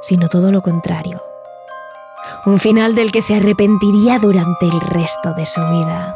sino 0.00 0.28
todo 0.28 0.50
lo 0.50 0.62
contrario. 0.62 1.20
Un 2.46 2.58
final 2.58 2.94
del 2.94 3.12
que 3.12 3.20
se 3.20 3.36
arrepentiría 3.36 4.18
durante 4.18 4.66
el 4.66 4.80
resto 4.80 5.34
de 5.34 5.44
su 5.44 5.60
vida. 5.60 6.14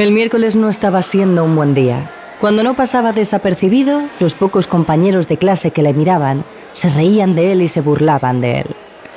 El 0.00 0.12
miércoles 0.12 0.56
no 0.56 0.70
estaba 0.70 1.02
siendo 1.02 1.44
un 1.44 1.54
buen 1.54 1.74
día. 1.74 2.10
Cuando 2.40 2.62
no 2.62 2.74
pasaba 2.74 3.12
desapercibido, 3.12 4.00
los 4.18 4.34
pocos 4.34 4.66
compañeros 4.66 5.28
de 5.28 5.36
clase 5.36 5.72
que 5.72 5.82
le 5.82 5.92
miraban 5.92 6.42
se 6.72 6.88
reían 6.88 7.34
de 7.34 7.52
él 7.52 7.60
y 7.60 7.68
se 7.68 7.82
burlaban 7.82 8.40
de 8.40 8.60
él. 8.60 8.66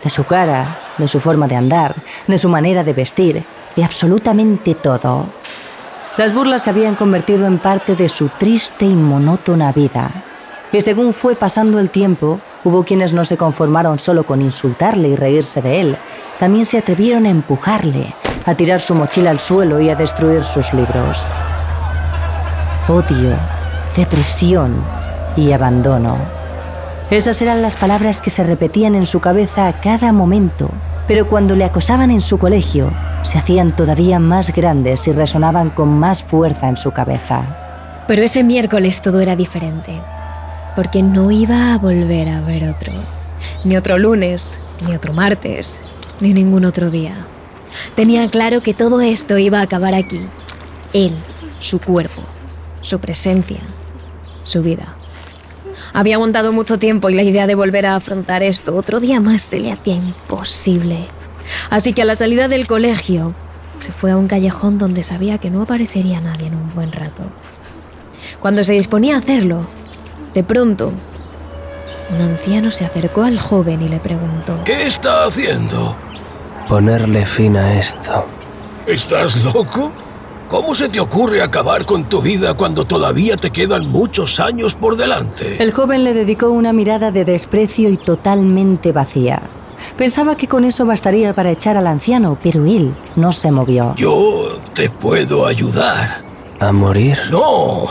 De 0.04 0.10
su 0.10 0.25
cara, 0.25 0.82
de 0.98 1.08
su 1.08 1.22
forma 1.22 1.48
de 1.48 1.56
andar, 1.56 1.96
de 2.28 2.38
su 2.38 2.50
manera 2.50 2.84
de 2.84 2.92
vestir, 2.92 3.46
de 3.78 3.84
absolutamente 3.86 4.75
todo. 4.75 5.28
Las 6.18 6.34
burlas 6.34 6.66
se 6.66 6.72
habían 6.72 6.96
convertido 6.96 7.48
en 7.48 7.60
parte 7.60 7.96
de 7.96 8.10
su 8.10 8.28
triste 8.28 8.84
y 8.84 8.94
monótona 8.94 9.72
vida. 9.72 10.12
Y 10.74 10.82
según 10.82 11.13
fue 11.13 11.38
pasando 11.38 11.80
el 11.80 11.92
tiempo, 11.92 12.42
hubo 12.66 12.84
quienes 12.84 13.13
no 13.13 13.24
se 13.24 13.38
conformaron 13.38 14.00
solo 14.00 14.25
con 14.25 14.42
insultarle 14.42 15.08
y 15.08 15.16
reírse 15.16 15.62
de 15.62 15.80
él, 15.80 15.98
también 16.40 16.66
se 16.66 16.78
atrevieron 16.78 17.25
a 17.25 17.30
empujarle, 17.30 18.13
a 18.46 18.56
tirar 18.56 18.80
su 18.80 18.94
mochila 18.96 19.32
al 19.32 19.40
suelo 19.40 19.80
y 19.80 19.90
a 19.90 19.96
destruir 19.96 20.44
sus 20.44 20.74
libros. 20.74 21.26
Odio, 22.88 23.36
depresión 23.96 24.84
y 25.38 25.52
abandono. 25.52 26.18
Esas 27.10 27.42
eran 27.42 27.62
las 27.62 27.76
palabras 27.76 28.22
que 28.22 28.30
se 28.30 28.44
repetían 28.44 28.96
en 28.96 29.06
su 29.06 29.20
cabeza 29.20 29.68
a 29.68 29.80
cada 29.80 30.12
momento, 30.12 30.70
pero 31.08 31.28
cuando 31.28 31.56
le 31.56 31.66
acosaban 31.66 32.12
en 32.12 32.22
su 32.22 32.38
colegio, 32.38 32.92
se 33.24 33.38
hacían 33.38 33.76
todavía 33.76 34.20
más 34.20 34.54
grandes 34.54 35.08
y 35.08 35.12
resonaban 35.12 35.70
con 35.70 35.90
más 35.90 36.24
fuerza 36.24 36.68
en 36.68 36.78
su 36.78 36.92
cabeza. 36.92 38.04
Pero 38.08 38.24
ese 38.24 38.44
miércoles 38.44 39.02
todo 39.02 39.22
era 39.22 39.36
diferente, 39.36 40.02
porque 40.76 41.02
no 41.02 41.32
iba 41.32 41.74
a 41.74 41.78
volver 41.78 42.28
a 42.30 42.42
ver 42.42 42.70
otro, 42.70 42.94
ni 43.64 43.78
otro 43.78 43.98
lunes, 43.98 44.60
ni 44.86 44.96
otro 44.96 45.14
martes, 45.14 45.82
ni 46.20 46.34
ningún 46.34 46.66
otro 46.66 46.90
día. 46.90 47.16
Tenía 47.96 48.27
claro 48.30 48.62
que 48.62 48.74
todo 48.74 49.01
esto 49.01 49.38
iba 49.38 49.60
a 49.60 49.63
acabar 49.63 49.94
aquí. 49.94 50.20
Él, 50.94 51.15
su 51.60 51.80
cuerpo, 51.80 52.22
su 52.82 53.00
presencia, 53.00 53.60
su 54.44 54.62
vida. 54.62 54.96
Había 55.94 56.15
aguantado 56.15 56.51
mucho 56.51 56.80
tiempo 56.80 57.10
y 57.10 57.13
la 57.13 57.24
idea 57.24 57.48
de 57.48 57.56
volver 57.56 57.86
a 57.86 57.96
afrontar 57.96 58.44
esto 58.44 58.75
otro 58.75 59.00
día 59.00 59.20
más 59.20 59.42
se 59.42 59.60
le 59.60 59.72
hacía 59.72 59.96
imposible. 59.96 61.08
Así 61.70 61.94
que 61.94 62.01
a 62.01 62.06
la 62.06 62.15
salida 62.15 62.48
del 62.48 62.68
colegio 62.68 63.34
se 63.80 63.92
fue 63.92 64.12
a 64.12 64.18
un 64.18 64.27
callejón 64.27 64.77
donde 64.77 65.03
sabía 65.03 65.38
que 65.38 65.50
no 65.50 65.62
aparecería 65.62 66.22
nadie 66.22 66.48
en 66.48 66.56
un 66.56 66.74
buen 66.74 66.92
rato. 66.92 67.24
Cuando 68.39 68.63
se 68.63 68.74
disponía 68.74 69.15
a 69.15 69.20
hacerlo, 69.20 69.65
de 70.33 70.44
pronto, 70.44 70.94
un 72.09 72.22
anciano 72.22 72.72
se 72.72 72.86
acercó 72.86 73.24
al 73.24 73.40
joven 73.40 73.81
y 73.81 73.88
le 73.88 74.00
preguntó, 74.00 74.64
¿Qué 74.64 74.88
está 74.88 75.25
haciendo? 75.25 75.96
Ponerle 76.68 77.26
fin 77.26 77.58
a 77.58 77.80
esto. 77.80 78.26
¿Estás 78.88 79.44
loco? 79.44 79.92
¿Cómo 80.50 80.76
se 80.76 80.88
te 80.90 81.00
ocurre 81.00 81.42
acabar 81.42 81.86
con 81.86 82.04
tu 82.06 82.22
vida 82.22 82.54
cuando 82.54 82.86
todavía 82.86 83.38
te 83.38 83.50
quedan 83.50 83.90
muchos 83.90 84.40
años 84.40 84.76
por 84.76 84.96
delante? 84.96 85.62
El 85.62 85.72
joven 85.72 86.04
le 86.04 86.14
dedicó 86.14 86.50
una 86.50 86.74
mirada 86.74 87.12
de 87.12 87.26
desprecio 87.26 87.90
y 87.90 87.98
totalmente 87.98 88.92
vacía. 88.92 89.42
Pensaba 89.98 90.36
que 90.36 90.48
con 90.48 90.64
eso 90.64 90.86
bastaría 90.86 91.34
para 91.34 91.52
echar 91.52 91.78
al 91.78 91.88
anciano, 91.88 92.38
pero 92.42 92.66
él 92.66 92.94
no 93.16 93.32
se 93.32 93.52
movió. 93.52 93.96
Yo 93.96 94.60
te 94.74 94.90
puedo 94.90 95.46
ayudar. 95.46 96.22
¿A 96.60 96.72
morir? 96.72 97.18
No. 97.32 97.86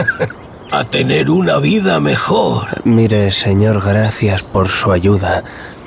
a 0.70 0.84
tener 0.84 1.30
una 1.30 1.58
vida 1.58 2.00
mejor. 2.00 2.66
Mire, 2.84 3.30
señor, 3.30 3.82
gracias 3.82 4.42
por 4.42 4.68
su 4.68 4.92
ayuda, 4.92 5.42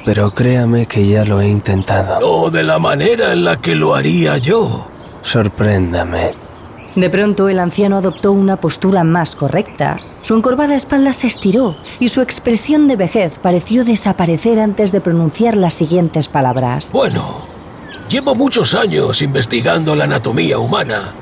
pero 0.10 0.32
créame 0.32 0.88
que 0.88 1.08
ya 1.08 1.24
lo 1.24 1.40
he 1.40 1.48
intentado. 1.48 2.20
No 2.20 2.50
de 2.50 2.64
la 2.64 2.80
manera 2.80 3.32
en 3.32 3.44
la 3.44 3.62
que 3.62 3.76
lo 3.76 3.94
haría 3.94 4.40
yo. 4.40 4.88
Sorpréndame. 5.22 6.34
De 6.96 7.12
pronto 7.12 7.48
el 7.48 7.60
anciano 7.60 7.98
adoptó 7.98 8.32
una 8.32 8.58
postura 8.58 9.04
más 9.04 9.36
correcta. 9.36 10.00
Su 10.24 10.36
encorvada 10.36 10.74
espalda 10.74 11.14
se 11.14 11.28
estiró 11.28 11.78
y 12.00 12.10
su 12.10 12.22
expresión 12.22 12.88
de 12.88 12.96
vejez 12.96 13.38
pareció 13.38 13.86
desaparecer 13.86 14.60
antes 14.60 14.92
de 14.92 15.00
pronunciar 15.00 15.56
las 15.56 15.76
siguientes 15.76 16.28
palabras. 16.28 16.92
Bueno, 16.92 17.46
llevo 18.10 18.34
muchos 18.34 18.74
años 18.74 19.22
investigando 19.22 19.96
la 19.96 20.06
anatomía 20.06 20.58
humana. 20.58 21.14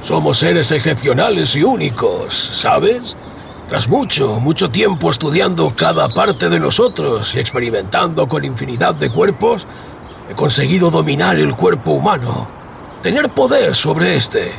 Somos 0.00 0.38
seres 0.38 0.72
excepcionales 0.72 1.54
y 1.56 1.62
únicos, 1.62 2.52
¿sabes? 2.54 3.18
Tras 3.70 3.88
mucho, 3.88 4.40
mucho 4.40 4.68
tiempo 4.68 5.10
estudiando 5.10 5.72
cada 5.76 6.08
parte 6.08 6.48
de 6.48 6.58
nosotros 6.58 7.32
y 7.36 7.38
experimentando 7.38 8.26
con 8.26 8.44
infinidad 8.44 8.96
de 8.96 9.08
cuerpos, 9.08 9.64
he 10.28 10.34
conseguido 10.34 10.90
dominar 10.90 11.36
el 11.36 11.54
cuerpo 11.54 11.92
humano, 11.92 12.48
tener 13.00 13.28
poder 13.28 13.76
sobre 13.76 14.16
este. 14.16 14.50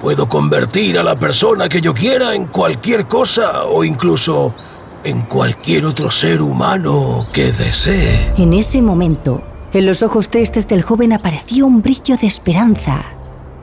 Puedo 0.00 0.26
convertir 0.30 0.98
a 0.98 1.02
la 1.02 1.18
persona 1.18 1.68
que 1.68 1.82
yo 1.82 1.92
quiera 1.92 2.34
en 2.34 2.46
cualquier 2.46 3.06
cosa 3.06 3.66
o 3.66 3.84
incluso 3.84 4.54
en 5.04 5.20
cualquier 5.26 5.84
otro 5.84 6.10
ser 6.10 6.40
humano 6.40 7.20
que 7.34 7.52
desee. 7.52 8.32
En 8.38 8.54
ese 8.54 8.80
momento, 8.80 9.42
en 9.74 9.84
los 9.84 10.02
ojos 10.02 10.30
tristes 10.30 10.66
del 10.66 10.80
joven 10.80 11.12
apareció 11.12 11.66
un 11.66 11.82
brillo 11.82 12.16
de 12.16 12.26
esperanza. 12.26 13.04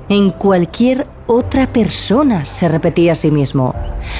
En 0.09 0.29
cualquier 0.29 1.07
otra 1.27 1.71
persona, 1.71 2.45
se 2.45 2.67
repetía 2.67 3.13
a 3.13 3.15
sí 3.15 3.31
mismo. 3.31 3.73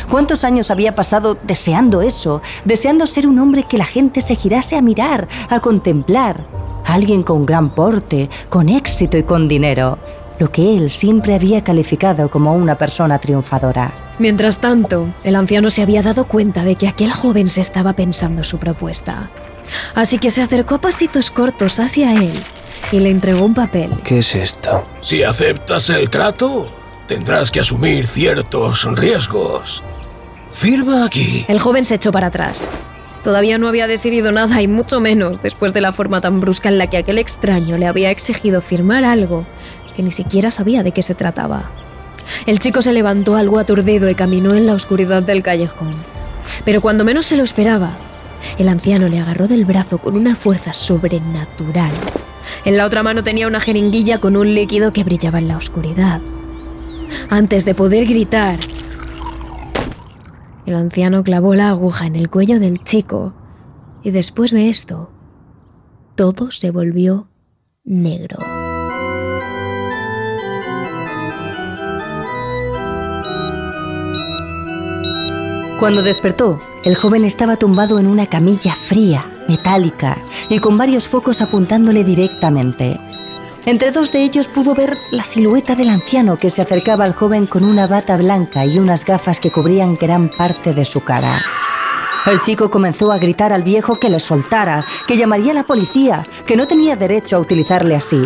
¿Cuántos 0.09 0.43
años 0.43 0.71
había 0.71 0.95
pasado 0.95 1.37
deseando 1.43 2.01
eso? 2.01 2.41
Deseando 2.63 3.05
ser 3.05 3.27
un 3.27 3.39
hombre 3.39 3.65
que 3.67 3.77
la 3.77 3.85
gente 3.85 4.21
se 4.21 4.35
girase 4.35 4.75
a 4.75 4.81
mirar, 4.81 5.27
a 5.49 5.59
contemplar. 5.59 6.45
Alguien 6.85 7.23
con 7.23 7.45
gran 7.45 7.73
porte, 7.73 8.29
con 8.49 8.69
éxito 8.69 9.17
y 9.17 9.23
con 9.23 9.47
dinero. 9.47 9.97
Lo 10.39 10.51
que 10.51 10.75
él 10.75 10.89
siempre 10.89 11.33
había 11.33 11.63
calificado 11.63 12.29
como 12.29 12.53
una 12.53 12.75
persona 12.77 13.19
triunfadora. 13.19 13.93
Mientras 14.19 14.59
tanto, 14.59 15.13
el 15.23 15.35
anciano 15.35 15.69
se 15.69 15.81
había 15.81 16.01
dado 16.01 16.25
cuenta 16.25 16.63
de 16.63 16.75
que 16.75 16.87
aquel 16.87 17.11
joven 17.11 17.47
se 17.47 17.61
estaba 17.61 17.93
pensando 17.93 18.43
su 18.43 18.57
propuesta. 18.57 19.29
Así 19.93 20.17
que 20.17 20.29
se 20.29 20.41
acercó 20.41 20.75
a 20.75 20.81
pasitos 20.81 21.31
cortos 21.31 21.79
hacia 21.79 22.13
él 22.13 22.33
y 22.91 22.99
le 22.99 23.09
entregó 23.09 23.45
un 23.45 23.53
papel. 23.53 23.91
¿Qué 24.03 24.19
es 24.19 24.35
esto? 24.35 24.85
Si 25.01 25.23
aceptas 25.23 25.89
el 25.89 26.09
trato, 26.09 26.67
tendrás 27.07 27.51
que 27.51 27.59
asumir 27.59 28.07
ciertos 28.07 28.83
riesgos. 28.97 29.83
Firma 30.53 31.05
aquí. 31.05 31.45
El 31.47 31.59
joven 31.59 31.85
se 31.85 31.95
echó 31.95 32.11
para 32.11 32.27
atrás. 32.27 32.69
Todavía 33.23 33.57
no 33.57 33.67
había 33.67 33.87
decidido 33.87 34.31
nada 34.31 34.61
y 34.61 34.67
mucho 34.67 34.99
menos 34.99 35.41
después 35.41 35.73
de 35.73 35.81
la 35.81 35.91
forma 35.91 36.21
tan 36.21 36.39
brusca 36.39 36.69
en 36.69 36.77
la 36.77 36.87
que 36.87 36.97
aquel 36.97 37.17
extraño 37.17 37.77
le 37.77 37.87
había 37.87 38.11
exigido 38.11 38.61
firmar 38.61 39.03
algo 39.03 39.45
que 39.95 40.03
ni 40.03 40.11
siquiera 40.11 40.51
sabía 40.51 40.83
de 40.83 40.91
qué 40.91 41.01
se 41.01 41.15
trataba. 41.15 41.71
El 42.45 42.59
chico 42.59 42.81
se 42.81 42.93
levantó 42.93 43.35
algo 43.35 43.59
aturdido 43.59 44.09
y 44.09 44.15
caminó 44.15 44.53
en 44.53 44.65
la 44.65 44.73
oscuridad 44.73 45.23
del 45.23 45.43
callejón. 45.43 45.95
Pero 46.63 46.81
cuando 46.81 47.03
menos 47.03 47.25
se 47.25 47.37
lo 47.37 47.43
esperaba, 47.43 47.97
el 48.57 48.67
anciano 48.67 49.07
le 49.07 49.19
agarró 49.19 49.47
del 49.47 49.65
brazo 49.65 49.97
con 49.97 50.15
una 50.15 50.35
fuerza 50.35 50.73
sobrenatural. 50.73 51.91
En 52.63 52.77
la 52.77 52.85
otra 52.85 53.03
mano 53.03 53.23
tenía 53.23 53.47
una 53.47 53.59
jeringuilla 53.59 54.19
con 54.19 54.37
un 54.37 54.53
líquido 54.53 54.93
que 54.93 55.03
brillaba 55.03 55.39
en 55.39 55.47
la 55.47 55.57
oscuridad. 55.57 56.21
Antes 57.29 57.65
de 57.65 57.75
poder 57.75 58.05
gritar, 58.05 58.59
el 60.65 60.75
anciano 60.75 61.23
clavó 61.23 61.53
la 61.53 61.69
aguja 61.69 62.07
en 62.07 62.15
el 62.15 62.29
cuello 62.29 62.59
del 62.59 62.83
chico 62.83 63.33
y 64.03 64.11
después 64.11 64.51
de 64.51 64.69
esto, 64.69 65.11
todo 66.15 66.51
se 66.51 66.71
volvió 66.71 67.27
negro. 67.83 68.37
Cuando 75.79 76.01
despertó, 76.01 76.61
el 76.85 76.95
joven 76.95 77.25
estaba 77.25 77.57
tumbado 77.57 77.99
en 77.99 78.07
una 78.07 78.27
camilla 78.27 78.73
fría, 78.73 79.29
metálica 79.49 80.17
y 80.49 80.59
con 80.59 80.77
varios 80.77 81.07
focos 81.07 81.41
apuntándole 81.41 82.03
directamente. 82.05 82.97
Entre 83.65 83.89
dos 83.89 84.11
de 84.11 84.23
ellos 84.23 84.47
pudo 84.47 84.75
ver 84.75 84.99
la 85.09 85.23
silueta 85.23 85.75
del 85.75 85.89
anciano 85.89 86.37
que 86.37 86.51
se 86.51 86.61
acercaba 86.61 87.03
al 87.03 87.15
joven 87.15 87.47
con 87.47 87.63
una 87.63 87.87
bata 87.87 88.15
blanca 88.15 88.63
y 88.63 88.77
unas 88.77 89.03
gafas 89.03 89.39
que 89.39 89.51
cubrían 89.51 89.95
gran 89.95 90.29
parte 90.29 90.73
de 90.73 90.85
su 90.85 91.03
cara. 91.03 91.43
El 92.27 92.39
chico 92.39 92.69
comenzó 92.69 93.11
a 93.11 93.17
gritar 93.17 93.53
al 93.53 93.63
viejo 93.63 93.99
que 93.99 94.09
le 94.09 94.19
soltara, 94.19 94.85
que 95.07 95.17
llamaría 95.17 95.51
a 95.51 95.55
la 95.55 95.63
policía, 95.63 96.23
que 96.45 96.55
no 96.55 96.67
tenía 96.67 96.95
derecho 96.95 97.37
a 97.37 97.39
utilizarle 97.39 97.95
así. 97.95 98.21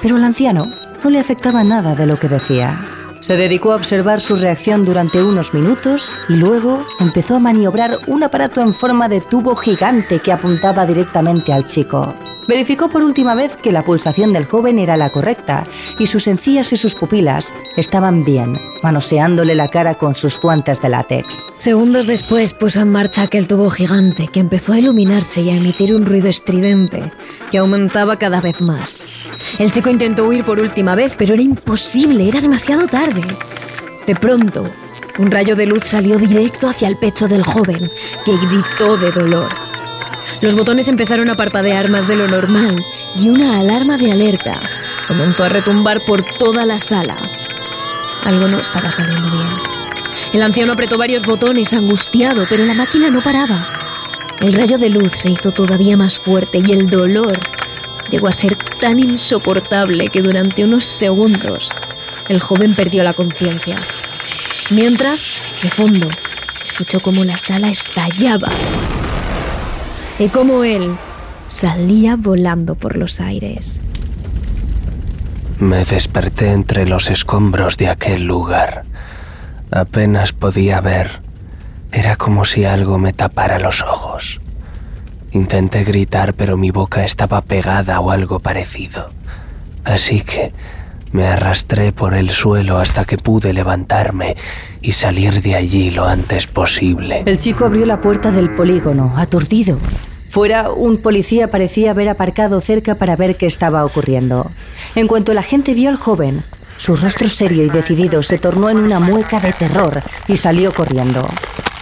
Pero 0.00 0.14
al 0.14 0.24
anciano 0.24 0.72
no 1.02 1.10
le 1.10 1.18
afectaba 1.18 1.64
nada 1.64 1.96
de 1.96 2.06
lo 2.06 2.16
que 2.16 2.28
decía. 2.28 2.88
Se 3.20 3.36
dedicó 3.36 3.72
a 3.72 3.76
observar 3.76 4.20
su 4.20 4.36
reacción 4.36 4.84
durante 4.84 5.22
unos 5.22 5.54
minutos 5.54 6.14
y 6.28 6.34
luego 6.34 6.84
empezó 7.00 7.36
a 7.36 7.40
maniobrar 7.40 7.98
un 8.06 8.22
aparato 8.22 8.60
en 8.60 8.74
forma 8.74 9.08
de 9.08 9.20
tubo 9.20 9.56
gigante 9.56 10.20
que 10.20 10.30
apuntaba 10.30 10.86
directamente 10.86 11.52
al 11.52 11.66
chico. 11.66 12.14
Verificó 12.46 12.88
por 12.88 13.02
última 13.02 13.34
vez 13.34 13.56
que 13.56 13.72
la 13.72 13.82
pulsación 13.82 14.32
del 14.32 14.44
joven 14.44 14.78
era 14.78 14.96
la 14.96 15.10
correcta 15.10 15.64
y 15.98 16.06
sus 16.06 16.26
encías 16.26 16.72
y 16.72 16.76
sus 16.76 16.94
pupilas 16.94 17.52
estaban 17.76 18.24
bien, 18.24 18.60
manoseándole 18.82 19.54
la 19.54 19.68
cara 19.68 19.94
con 19.94 20.14
sus 20.14 20.38
guantes 20.40 20.80
de 20.82 20.90
látex. 20.90 21.50
Segundos 21.56 22.06
después 22.06 22.52
puso 22.52 22.80
en 22.80 22.92
marcha 22.92 23.22
aquel 23.22 23.48
tubo 23.48 23.70
gigante 23.70 24.28
que 24.28 24.40
empezó 24.40 24.72
a 24.72 24.78
iluminarse 24.78 25.40
y 25.40 25.50
a 25.50 25.56
emitir 25.56 25.94
un 25.94 26.04
ruido 26.04 26.28
estridente 26.28 27.10
que 27.50 27.58
aumentaba 27.58 28.18
cada 28.18 28.40
vez 28.40 28.60
más. 28.60 29.32
El 29.58 29.72
chico 29.72 29.90
intentó 29.90 30.26
huir 30.26 30.44
por 30.44 30.60
última 30.60 30.94
vez, 30.94 31.16
pero 31.16 31.34
era 31.34 31.42
imposible, 31.42 32.28
era 32.28 32.40
demasiado 32.40 32.86
tarde. 32.86 33.22
De 34.06 34.14
pronto, 34.14 34.68
un 35.18 35.30
rayo 35.30 35.56
de 35.56 35.66
luz 35.66 35.84
salió 35.84 36.18
directo 36.18 36.68
hacia 36.68 36.88
el 36.88 36.96
pecho 36.96 37.28
del 37.28 37.42
joven, 37.42 37.90
que 38.24 38.36
gritó 38.36 38.96
de 38.96 39.12
dolor. 39.12 39.48
Los 40.40 40.54
botones 40.54 40.88
empezaron 40.88 41.30
a 41.30 41.36
parpadear 41.36 41.90
más 41.90 42.06
de 42.06 42.16
lo 42.16 42.28
normal 42.28 42.84
y 43.20 43.28
una 43.28 43.58
alarma 43.58 43.96
de 43.96 44.12
alerta 44.12 44.60
comenzó 45.06 45.44
a 45.44 45.48
retumbar 45.48 46.00
por 46.00 46.22
toda 46.22 46.64
la 46.66 46.78
sala. 46.78 47.16
Algo 48.24 48.48
no 48.48 48.58
estaba 48.58 48.90
saliendo 48.90 49.30
bien. 49.30 49.46
El 50.32 50.42
anciano 50.42 50.72
apretó 50.72 50.98
varios 50.98 51.24
botones 51.24 51.72
angustiado, 51.72 52.46
pero 52.48 52.64
la 52.64 52.74
máquina 52.74 53.10
no 53.10 53.22
paraba. 53.22 53.68
El 54.40 54.52
rayo 54.52 54.78
de 54.78 54.90
luz 54.90 55.12
se 55.12 55.30
hizo 55.30 55.52
todavía 55.52 55.96
más 55.96 56.18
fuerte 56.18 56.62
y 56.64 56.72
el 56.72 56.90
dolor 56.90 57.38
llegó 58.10 58.28
a 58.28 58.32
ser 58.32 58.56
tan 58.56 58.98
insoportable 58.98 60.08
que 60.08 60.22
durante 60.22 60.64
unos 60.64 60.84
segundos 60.84 61.70
el 62.28 62.40
joven 62.40 62.74
perdió 62.74 63.02
la 63.04 63.14
conciencia. 63.14 63.76
Mientras, 64.70 65.34
de 65.62 65.70
fondo, 65.70 66.08
escuchó 66.64 67.00
cómo 67.00 67.24
la 67.24 67.38
sala 67.38 67.68
estallaba 67.68 68.48
y 70.18 70.28
cómo 70.28 70.64
él 70.64 70.96
salía 71.48 72.16
volando 72.16 72.74
por 72.74 72.96
los 72.96 73.20
aires. 73.20 73.80
Me 75.58 75.84
desperté 75.84 76.50
entre 76.50 76.86
los 76.86 77.10
escombros 77.10 77.76
de 77.76 77.88
aquel 77.88 78.24
lugar. 78.24 78.82
Apenas 79.70 80.32
podía 80.32 80.80
ver. 80.80 81.20
Era 81.92 82.16
como 82.16 82.44
si 82.44 82.64
algo 82.64 82.98
me 82.98 83.12
tapara 83.12 83.58
los 83.58 83.82
ojos. 83.82 84.40
Intenté 85.30 85.84
gritar, 85.84 86.34
pero 86.34 86.56
mi 86.56 86.70
boca 86.70 87.04
estaba 87.04 87.40
pegada 87.40 88.00
o 88.00 88.10
algo 88.10 88.40
parecido. 88.40 89.10
Así 89.84 90.22
que 90.22 90.52
me 91.12 91.26
arrastré 91.26 91.92
por 91.92 92.14
el 92.14 92.30
suelo 92.30 92.78
hasta 92.78 93.04
que 93.04 93.18
pude 93.18 93.52
levantarme 93.52 94.36
y 94.84 94.92
salir 94.92 95.40
de 95.40 95.56
allí 95.56 95.90
lo 95.90 96.04
antes 96.04 96.46
posible. 96.46 97.22
El 97.24 97.38
chico 97.38 97.64
abrió 97.64 97.86
la 97.86 98.00
puerta 98.00 98.30
del 98.30 98.50
polígono, 98.50 99.14
aturdido. 99.16 99.78
Fuera, 100.28 100.70
un 100.70 100.98
policía 100.98 101.48
parecía 101.50 101.92
haber 101.92 102.10
aparcado 102.10 102.60
cerca 102.60 102.94
para 102.96 103.16
ver 103.16 103.36
qué 103.36 103.46
estaba 103.46 103.84
ocurriendo. 103.84 104.50
En 104.94 105.06
cuanto 105.06 105.32
la 105.32 105.42
gente 105.42 105.72
vio 105.72 105.88
al 105.88 105.96
joven, 105.96 106.44
su 106.76 106.96
rostro 106.96 107.30
serio 107.30 107.64
y 107.64 107.70
decidido 107.70 108.22
se 108.22 108.38
tornó 108.38 108.68
en 108.68 108.78
una 108.78 109.00
mueca 109.00 109.40
de 109.40 109.52
terror 109.52 110.02
y 110.28 110.36
salió 110.36 110.70
corriendo. 110.72 111.26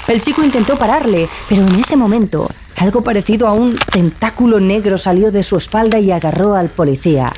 El 0.06 0.20
chico 0.20 0.44
intentó 0.44 0.76
pararle, 0.76 1.28
pero 1.48 1.62
en 1.62 1.80
ese 1.80 1.96
momento 1.96 2.48
algo 2.76 3.02
parecido 3.02 3.48
a 3.48 3.52
un 3.52 3.76
tentáculo 3.76 4.60
negro 4.60 4.96
salió 4.96 5.32
de 5.32 5.42
su 5.42 5.56
espalda 5.56 5.98
y 5.98 6.12
agarró 6.12 6.54
al 6.54 6.68
policía. 6.68 7.32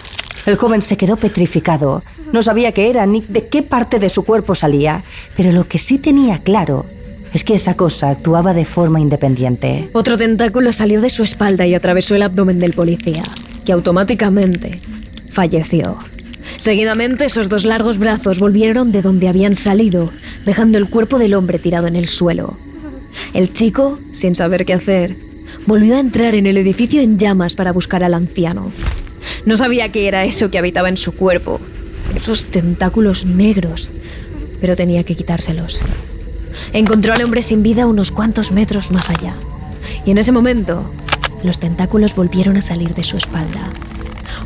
El 0.46 0.56
joven 0.56 0.82
se 0.82 0.96
quedó 0.96 1.16
petrificado. 1.16 2.02
No 2.32 2.42
sabía 2.42 2.72
qué 2.72 2.90
era 2.90 3.06
ni 3.06 3.20
de 3.22 3.46
qué 3.48 3.62
parte 3.62 3.98
de 3.98 4.10
su 4.10 4.24
cuerpo 4.24 4.54
salía, 4.54 5.02
pero 5.36 5.52
lo 5.52 5.66
que 5.66 5.78
sí 5.78 5.98
tenía 5.98 6.38
claro 6.38 6.84
es 7.32 7.44
que 7.44 7.54
esa 7.54 7.74
cosa 7.74 8.10
actuaba 8.10 8.54
de 8.54 8.64
forma 8.64 9.00
independiente. 9.00 9.88
Otro 9.92 10.16
tentáculo 10.16 10.72
salió 10.72 11.00
de 11.00 11.10
su 11.10 11.22
espalda 11.22 11.66
y 11.66 11.74
atravesó 11.74 12.14
el 12.14 12.22
abdomen 12.22 12.58
del 12.58 12.74
policía, 12.74 13.24
que 13.64 13.72
automáticamente 13.72 14.78
falleció. 15.30 15.96
Seguidamente, 16.58 17.24
esos 17.24 17.48
dos 17.48 17.64
largos 17.64 17.98
brazos 17.98 18.38
volvieron 18.38 18.92
de 18.92 19.02
donde 19.02 19.28
habían 19.28 19.56
salido, 19.56 20.10
dejando 20.44 20.78
el 20.78 20.88
cuerpo 20.88 21.18
del 21.18 21.34
hombre 21.34 21.58
tirado 21.58 21.88
en 21.88 21.96
el 21.96 22.06
suelo. 22.06 22.56
El 23.32 23.52
chico, 23.52 23.98
sin 24.12 24.34
saber 24.34 24.64
qué 24.64 24.74
hacer, 24.74 25.16
volvió 25.66 25.96
a 25.96 26.00
entrar 26.00 26.34
en 26.34 26.46
el 26.46 26.56
edificio 26.56 27.00
en 27.00 27.18
llamas 27.18 27.56
para 27.56 27.72
buscar 27.72 28.04
al 28.04 28.14
anciano. 28.14 28.70
No 29.46 29.58
sabía 29.58 29.92
qué 29.92 30.08
era 30.08 30.24
eso 30.24 30.50
que 30.50 30.58
habitaba 30.58 30.88
en 30.88 30.96
su 30.96 31.12
cuerpo, 31.12 31.60
esos 32.14 32.46
tentáculos 32.46 33.26
negros, 33.26 33.90
pero 34.60 34.74
tenía 34.74 35.04
que 35.04 35.14
quitárselos. 35.14 35.80
Encontró 36.72 37.12
al 37.12 37.22
hombre 37.22 37.42
sin 37.42 37.62
vida 37.62 37.86
unos 37.86 38.10
cuantos 38.10 38.52
metros 38.52 38.90
más 38.90 39.10
allá. 39.10 39.34
Y 40.06 40.12
en 40.12 40.18
ese 40.18 40.32
momento, 40.32 40.90
los 41.42 41.58
tentáculos 41.58 42.14
volvieron 42.14 42.56
a 42.56 42.62
salir 42.62 42.94
de 42.94 43.02
su 43.02 43.18
espalda. 43.18 43.68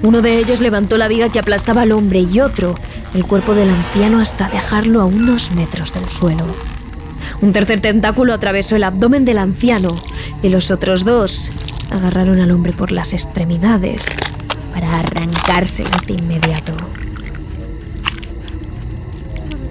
Uno 0.02 0.20
de 0.20 0.38
ellos 0.38 0.60
levantó 0.60 0.98
la 0.98 1.06
viga 1.06 1.28
que 1.28 1.38
aplastaba 1.38 1.82
al 1.82 1.92
hombre 1.92 2.20
y 2.20 2.40
otro 2.40 2.74
el 3.14 3.24
cuerpo 3.24 3.54
del 3.54 3.70
anciano 3.70 4.20
hasta 4.20 4.48
dejarlo 4.48 5.00
a 5.00 5.06
unos 5.06 5.52
metros 5.52 5.94
del 5.94 6.08
suelo. 6.08 6.44
Un 7.40 7.52
tercer 7.52 7.80
tentáculo 7.80 8.34
atravesó 8.34 8.74
el 8.74 8.84
abdomen 8.84 9.24
del 9.24 9.38
anciano 9.38 9.90
y 10.42 10.48
los 10.48 10.72
otros 10.72 11.04
dos 11.04 11.50
agarraron 11.92 12.40
al 12.40 12.50
hombre 12.50 12.72
por 12.72 12.90
las 12.90 13.12
extremidades 13.12 14.06
para 14.78 14.94
arrancárselas 14.94 16.06
de 16.06 16.14
inmediato. 16.14 16.72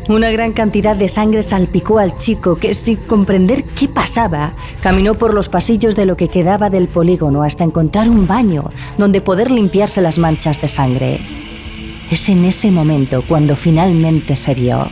Una 0.09 0.31
gran 0.31 0.51
cantidad 0.51 0.97
de 0.97 1.07
sangre 1.07 1.43
salpicó 1.43 1.99
al 1.99 2.17
chico 2.17 2.57
que, 2.57 2.73
sin 2.73 2.97
comprender 2.97 3.63
qué 3.63 3.87
pasaba, 3.87 4.51
caminó 4.81 5.13
por 5.13 5.33
los 5.33 5.47
pasillos 5.47 5.95
de 5.95 6.05
lo 6.05 6.17
que 6.17 6.27
quedaba 6.27 6.69
del 6.69 6.89
polígono 6.89 7.43
hasta 7.43 7.63
encontrar 7.63 8.09
un 8.09 8.27
baño 8.27 8.69
donde 8.97 9.21
poder 9.21 9.49
limpiarse 9.49 10.01
las 10.01 10.17
manchas 10.17 10.59
de 10.59 10.67
sangre. 10.67 11.21
Es 12.11 12.27
en 12.27 12.43
ese 12.43 12.69
momento 12.69 13.23
cuando 13.29 13.55
finalmente 13.55 14.35
se 14.35 14.55
vio. 14.55 14.87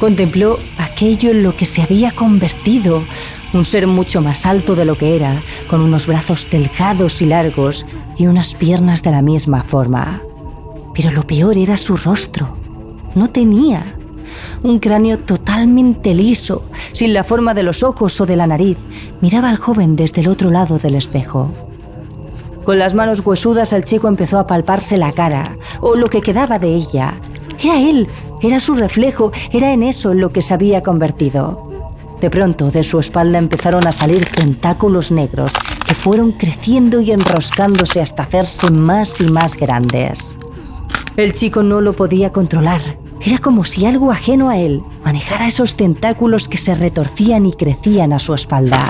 Contempló 0.00 0.58
aquello 0.78 1.30
en 1.30 1.42
lo 1.42 1.54
que 1.54 1.66
se 1.66 1.82
había 1.82 2.10
convertido, 2.10 3.02
un 3.52 3.66
ser 3.66 3.86
mucho 3.86 4.22
más 4.22 4.46
alto 4.46 4.74
de 4.74 4.86
lo 4.86 4.96
que 4.96 5.14
era, 5.14 5.42
con 5.68 5.82
unos 5.82 6.06
brazos 6.06 6.48
delgados 6.50 7.20
y 7.20 7.26
largos 7.26 7.84
y 8.16 8.26
unas 8.26 8.54
piernas 8.54 9.02
de 9.02 9.10
la 9.10 9.22
misma 9.22 9.62
forma. 9.62 10.20
Pero 10.94 11.10
lo 11.10 11.26
peor 11.26 11.58
era 11.58 11.76
su 11.76 11.96
rostro. 11.96 12.56
No 13.14 13.30
tenía 13.30 13.84
un 14.62 14.78
cráneo 14.78 15.18
totalmente 15.18 16.14
liso, 16.14 16.62
sin 16.92 17.14
la 17.14 17.24
forma 17.24 17.54
de 17.54 17.62
los 17.62 17.82
ojos 17.82 18.20
o 18.20 18.26
de 18.26 18.36
la 18.36 18.46
nariz, 18.46 18.78
miraba 19.20 19.48
al 19.48 19.56
joven 19.56 19.96
desde 19.96 20.22
el 20.22 20.28
otro 20.28 20.50
lado 20.50 20.78
del 20.78 20.94
espejo. 20.94 21.50
Con 22.64 22.78
las 22.78 22.94
manos 22.94 23.20
huesudas 23.24 23.72
el 23.72 23.84
chico 23.84 24.08
empezó 24.08 24.38
a 24.38 24.46
palparse 24.46 24.96
la 24.96 25.12
cara, 25.12 25.56
o 25.80 25.94
lo 25.94 26.08
que 26.08 26.20
quedaba 26.20 26.58
de 26.58 26.74
ella. 26.74 27.14
Era 27.62 27.80
él, 27.80 28.08
era 28.42 28.58
su 28.58 28.74
reflejo, 28.74 29.32
era 29.52 29.72
en 29.72 29.82
eso 29.82 30.12
en 30.12 30.20
lo 30.20 30.30
que 30.30 30.42
se 30.42 30.52
había 30.52 30.82
convertido. 30.82 31.65
De 32.20 32.30
pronto, 32.30 32.70
de 32.70 32.82
su 32.82 32.98
espalda 32.98 33.38
empezaron 33.38 33.86
a 33.86 33.92
salir 33.92 34.24
tentáculos 34.24 35.10
negros 35.10 35.52
que 35.86 35.94
fueron 35.94 36.32
creciendo 36.32 37.00
y 37.00 37.12
enroscándose 37.12 38.00
hasta 38.00 38.22
hacerse 38.22 38.70
más 38.70 39.20
y 39.20 39.28
más 39.28 39.56
grandes. 39.56 40.38
El 41.16 41.32
chico 41.32 41.62
no 41.62 41.80
lo 41.80 41.92
podía 41.92 42.32
controlar 42.32 42.80
era 43.26 43.38
como 43.38 43.64
si 43.64 43.86
algo 43.86 44.12
ajeno 44.12 44.50
a 44.50 44.58
él 44.58 44.82
manejara 45.04 45.48
esos 45.48 45.74
tentáculos 45.74 46.48
que 46.48 46.58
se 46.58 46.74
retorcían 46.74 47.46
y 47.46 47.52
crecían 47.52 48.12
a 48.12 48.18
su 48.18 48.34
espalda. 48.34 48.84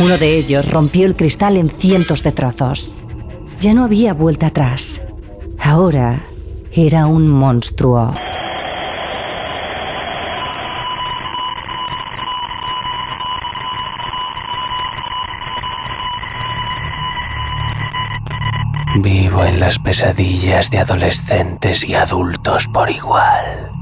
Uno 0.00 0.16
de 0.16 0.38
ellos 0.38 0.70
rompió 0.70 1.06
el 1.06 1.16
cristal 1.16 1.56
en 1.56 1.68
cientos 1.68 2.22
de 2.22 2.32
trozos. 2.32 2.92
Ya 3.60 3.74
no 3.74 3.84
había 3.84 4.14
vuelta 4.14 4.46
atrás. 4.46 5.00
Ahora 5.58 6.20
era 6.72 7.06
un 7.06 7.28
monstruo. 7.28 8.12
Las 19.58 19.78
pesadillas 19.78 20.70
de 20.70 20.78
adolescentes 20.78 21.86
y 21.86 21.94
adultos 21.94 22.68
por 22.68 22.90
igual. 22.90 23.72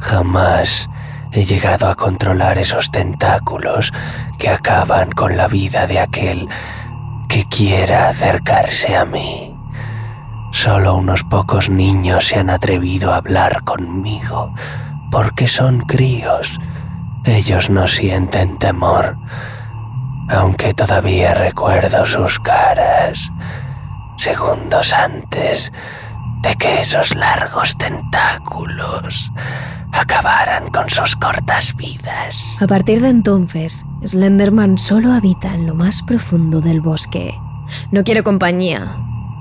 Jamás 0.00 0.88
he 1.32 1.44
llegado 1.44 1.88
a 1.88 1.94
controlar 1.94 2.58
esos 2.58 2.90
tentáculos 2.90 3.92
que 4.38 4.48
acaban 4.48 5.10
con 5.12 5.36
la 5.36 5.48
vida 5.48 5.86
de 5.86 6.00
aquel 6.00 6.48
que 7.28 7.44
quiera 7.44 8.08
acercarse 8.08 8.96
a 8.96 9.04
mí. 9.04 9.54
Solo 10.52 10.96
unos 10.96 11.24
pocos 11.24 11.68
niños 11.68 12.26
se 12.28 12.38
han 12.38 12.48
atrevido 12.48 13.12
a 13.12 13.16
hablar 13.16 13.62
conmigo, 13.64 14.54
porque 15.10 15.46
son 15.46 15.80
críos. 15.80 16.58
Ellos 17.24 17.68
no 17.68 17.86
sienten 17.86 18.58
temor, 18.58 19.18
aunque 20.30 20.72
todavía 20.72 21.34
recuerdo 21.34 22.06
sus 22.06 22.38
caras, 22.38 23.30
segundos 24.18 24.92
antes 24.92 25.72
de 26.42 26.54
que 26.56 26.80
esos 26.80 27.14
largos 27.14 27.76
tentáculos 27.78 29.32
acabaran 29.92 30.68
con 30.70 30.88
sus 30.90 31.16
cortas 31.16 31.74
vidas. 31.76 32.56
A 32.60 32.66
partir 32.66 33.00
de 33.00 33.08
entonces, 33.08 33.84
Slenderman 34.04 34.78
solo 34.78 35.12
habita 35.12 35.54
en 35.54 35.66
lo 35.66 35.74
más 35.74 36.02
profundo 36.02 36.60
del 36.60 36.80
bosque. 36.80 37.34
No 37.90 38.04
quiere 38.04 38.22
compañía, 38.22 38.96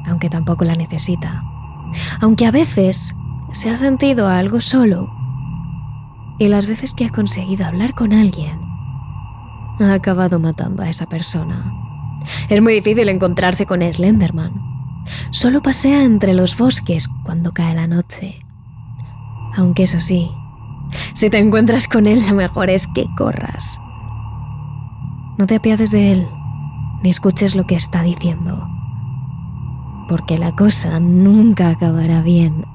aunque 0.07 0.29
tampoco 0.29 0.63
la 0.63 0.73
necesita. 0.73 1.43
Aunque 2.21 2.45
a 2.45 2.51
veces 2.51 3.15
se 3.51 3.69
ha 3.69 3.77
sentido 3.77 4.27
algo 4.27 4.61
solo. 4.61 5.09
Y 6.39 6.47
las 6.47 6.67
veces 6.67 6.93
que 6.93 7.05
ha 7.05 7.09
conseguido 7.09 7.65
hablar 7.65 7.95
con 7.95 8.13
alguien, 8.13 8.59
ha 9.79 9.93
acabado 9.93 10.39
matando 10.39 10.83
a 10.83 10.89
esa 10.89 11.07
persona. 11.07 11.86
Es 12.49 12.61
muy 12.61 12.73
difícil 12.73 13.09
encontrarse 13.09 13.65
con 13.65 13.81
Slenderman. 13.81 14.53
Solo 15.31 15.61
pasea 15.61 16.03
entre 16.03 16.33
los 16.33 16.57
bosques 16.57 17.07
cuando 17.23 17.53
cae 17.53 17.75
la 17.75 17.87
noche. 17.87 18.39
Aunque 19.55 19.83
eso 19.83 19.99
sí, 19.99 20.29
si 21.13 21.29
te 21.29 21.37
encuentras 21.37 21.87
con 21.87 22.07
él, 22.07 22.23
lo 22.27 22.35
mejor 22.35 22.69
es 22.69 22.87
que 22.87 23.05
corras. 23.17 23.79
No 25.37 25.47
te 25.47 25.55
apiades 25.55 25.91
de 25.91 26.11
él, 26.11 26.27
ni 27.03 27.09
escuches 27.09 27.55
lo 27.55 27.65
que 27.65 27.75
está 27.75 28.03
diciendo 28.03 28.67
porque 30.07 30.37
la 30.37 30.53
cosa 30.53 30.99
nunca 30.99 31.69
acabará 31.69 32.21
bien. 32.21 32.65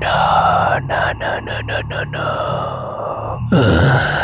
No, 0.00 0.80
no, 0.80 1.14
no, 1.14 1.40
no, 1.40 1.62
no, 1.62 1.82
no, 1.82 2.04
no. 2.04 3.38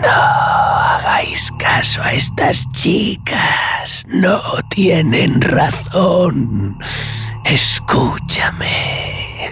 No 0.00 0.67
hagáis 0.88 1.52
caso 1.58 2.02
a 2.02 2.12
estas 2.12 2.68
chicas. 2.70 4.04
No 4.08 4.40
tienen 4.70 5.40
razón. 5.40 6.78
Escúchame. 7.44 9.50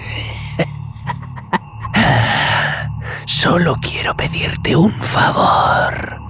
Solo 3.26 3.76
quiero 3.76 4.16
pedirte 4.16 4.76
un 4.76 5.00
favor. 5.00 6.20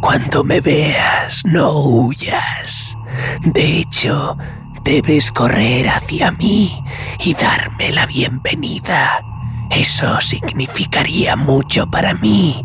Cuando 0.00 0.44
me 0.44 0.60
veas, 0.60 1.42
no 1.44 1.80
huyas. 1.80 2.96
De 3.42 3.80
hecho, 3.80 4.36
debes 4.82 5.30
correr 5.30 5.88
hacia 5.88 6.32
mí 6.32 6.82
y 7.18 7.34
darme 7.34 7.92
la 7.92 8.06
bienvenida. 8.06 9.22
Eso 9.70 10.20
significaría 10.20 11.36
mucho 11.36 11.86
para 11.86 12.14
mí 12.14 12.64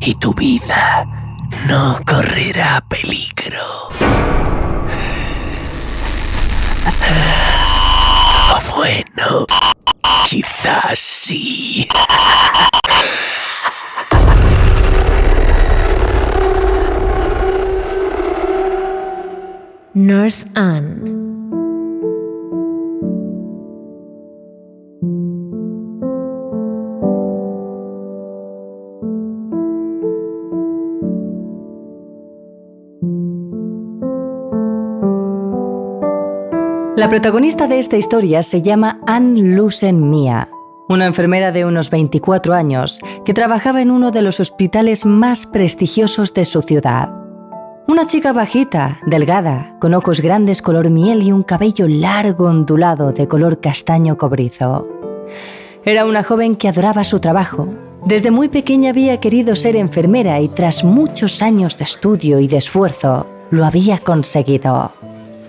y 0.00 0.14
tu 0.14 0.32
vida 0.32 1.06
no 1.66 2.00
correrá 2.06 2.82
peligro. 2.88 3.88
bueno, 8.76 9.46
quizás 10.28 10.98
sí. 10.98 11.88
Nurse 19.94 20.46
Anne. 20.54 21.15
La 36.96 37.10
protagonista 37.10 37.66
de 37.66 37.78
esta 37.78 37.98
historia 37.98 38.42
se 38.42 38.62
llama 38.62 39.00
Anne 39.06 39.54
Lucen 39.54 40.08
Mia, 40.08 40.48
una 40.88 41.04
enfermera 41.04 41.52
de 41.52 41.66
unos 41.66 41.90
24 41.90 42.54
años 42.54 43.00
que 43.26 43.34
trabajaba 43.34 43.82
en 43.82 43.90
uno 43.90 44.12
de 44.12 44.22
los 44.22 44.40
hospitales 44.40 45.04
más 45.04 45.44
prestigiosos 45.44 46.32
de 46.32 46.46
su 46.46 46.62
ciudad. 46.62 47.10
Una 47.86 48.06
chica 48.06 48.32
bajita, 48.32 48.98
delgada, 49.04 49.76
con 49.78 49.92
ojos 49.92 50.22
grandes 50.22 50.62
color 50.62 50.88
miel 50.88 51.22
y 51.22 51.32
un 51.32 51.42
cabello 51.42 51.86
largo 51.86 52.46
ondulado 52.46 53.12
de 53.12 53.28
color 53.28 53.60
castaño 53.60 54.16
cobrizo. 54.16 54.88
Era 55.84 56.06
una 56.06 56.22
joven 56.22 56.56
que 56.56 56.68
adoraba 56.68 57.04
su 57.04 57.20
trabajo. 57.20 57.68
Desde 58.06 58.30
muy 58.30 58.48
pequeña 58.48 58.88
había 58.88 59.20
querido 59.20 59.54
ser 59.54 59.76
enfermera 59.76 60.40
y 60.40 60.48
tras 60.48 60.82
muchos 60.82 61.42
años 61.42 61.76
de 61.76 61.84
estudio 61.84 62.40
y 62.40 62.48
de 62.48 62.56
esfuerzo, 62.56 63.26
lo 63.50 63.66
había 63.66 63.98
conseguido. 63.98 64.92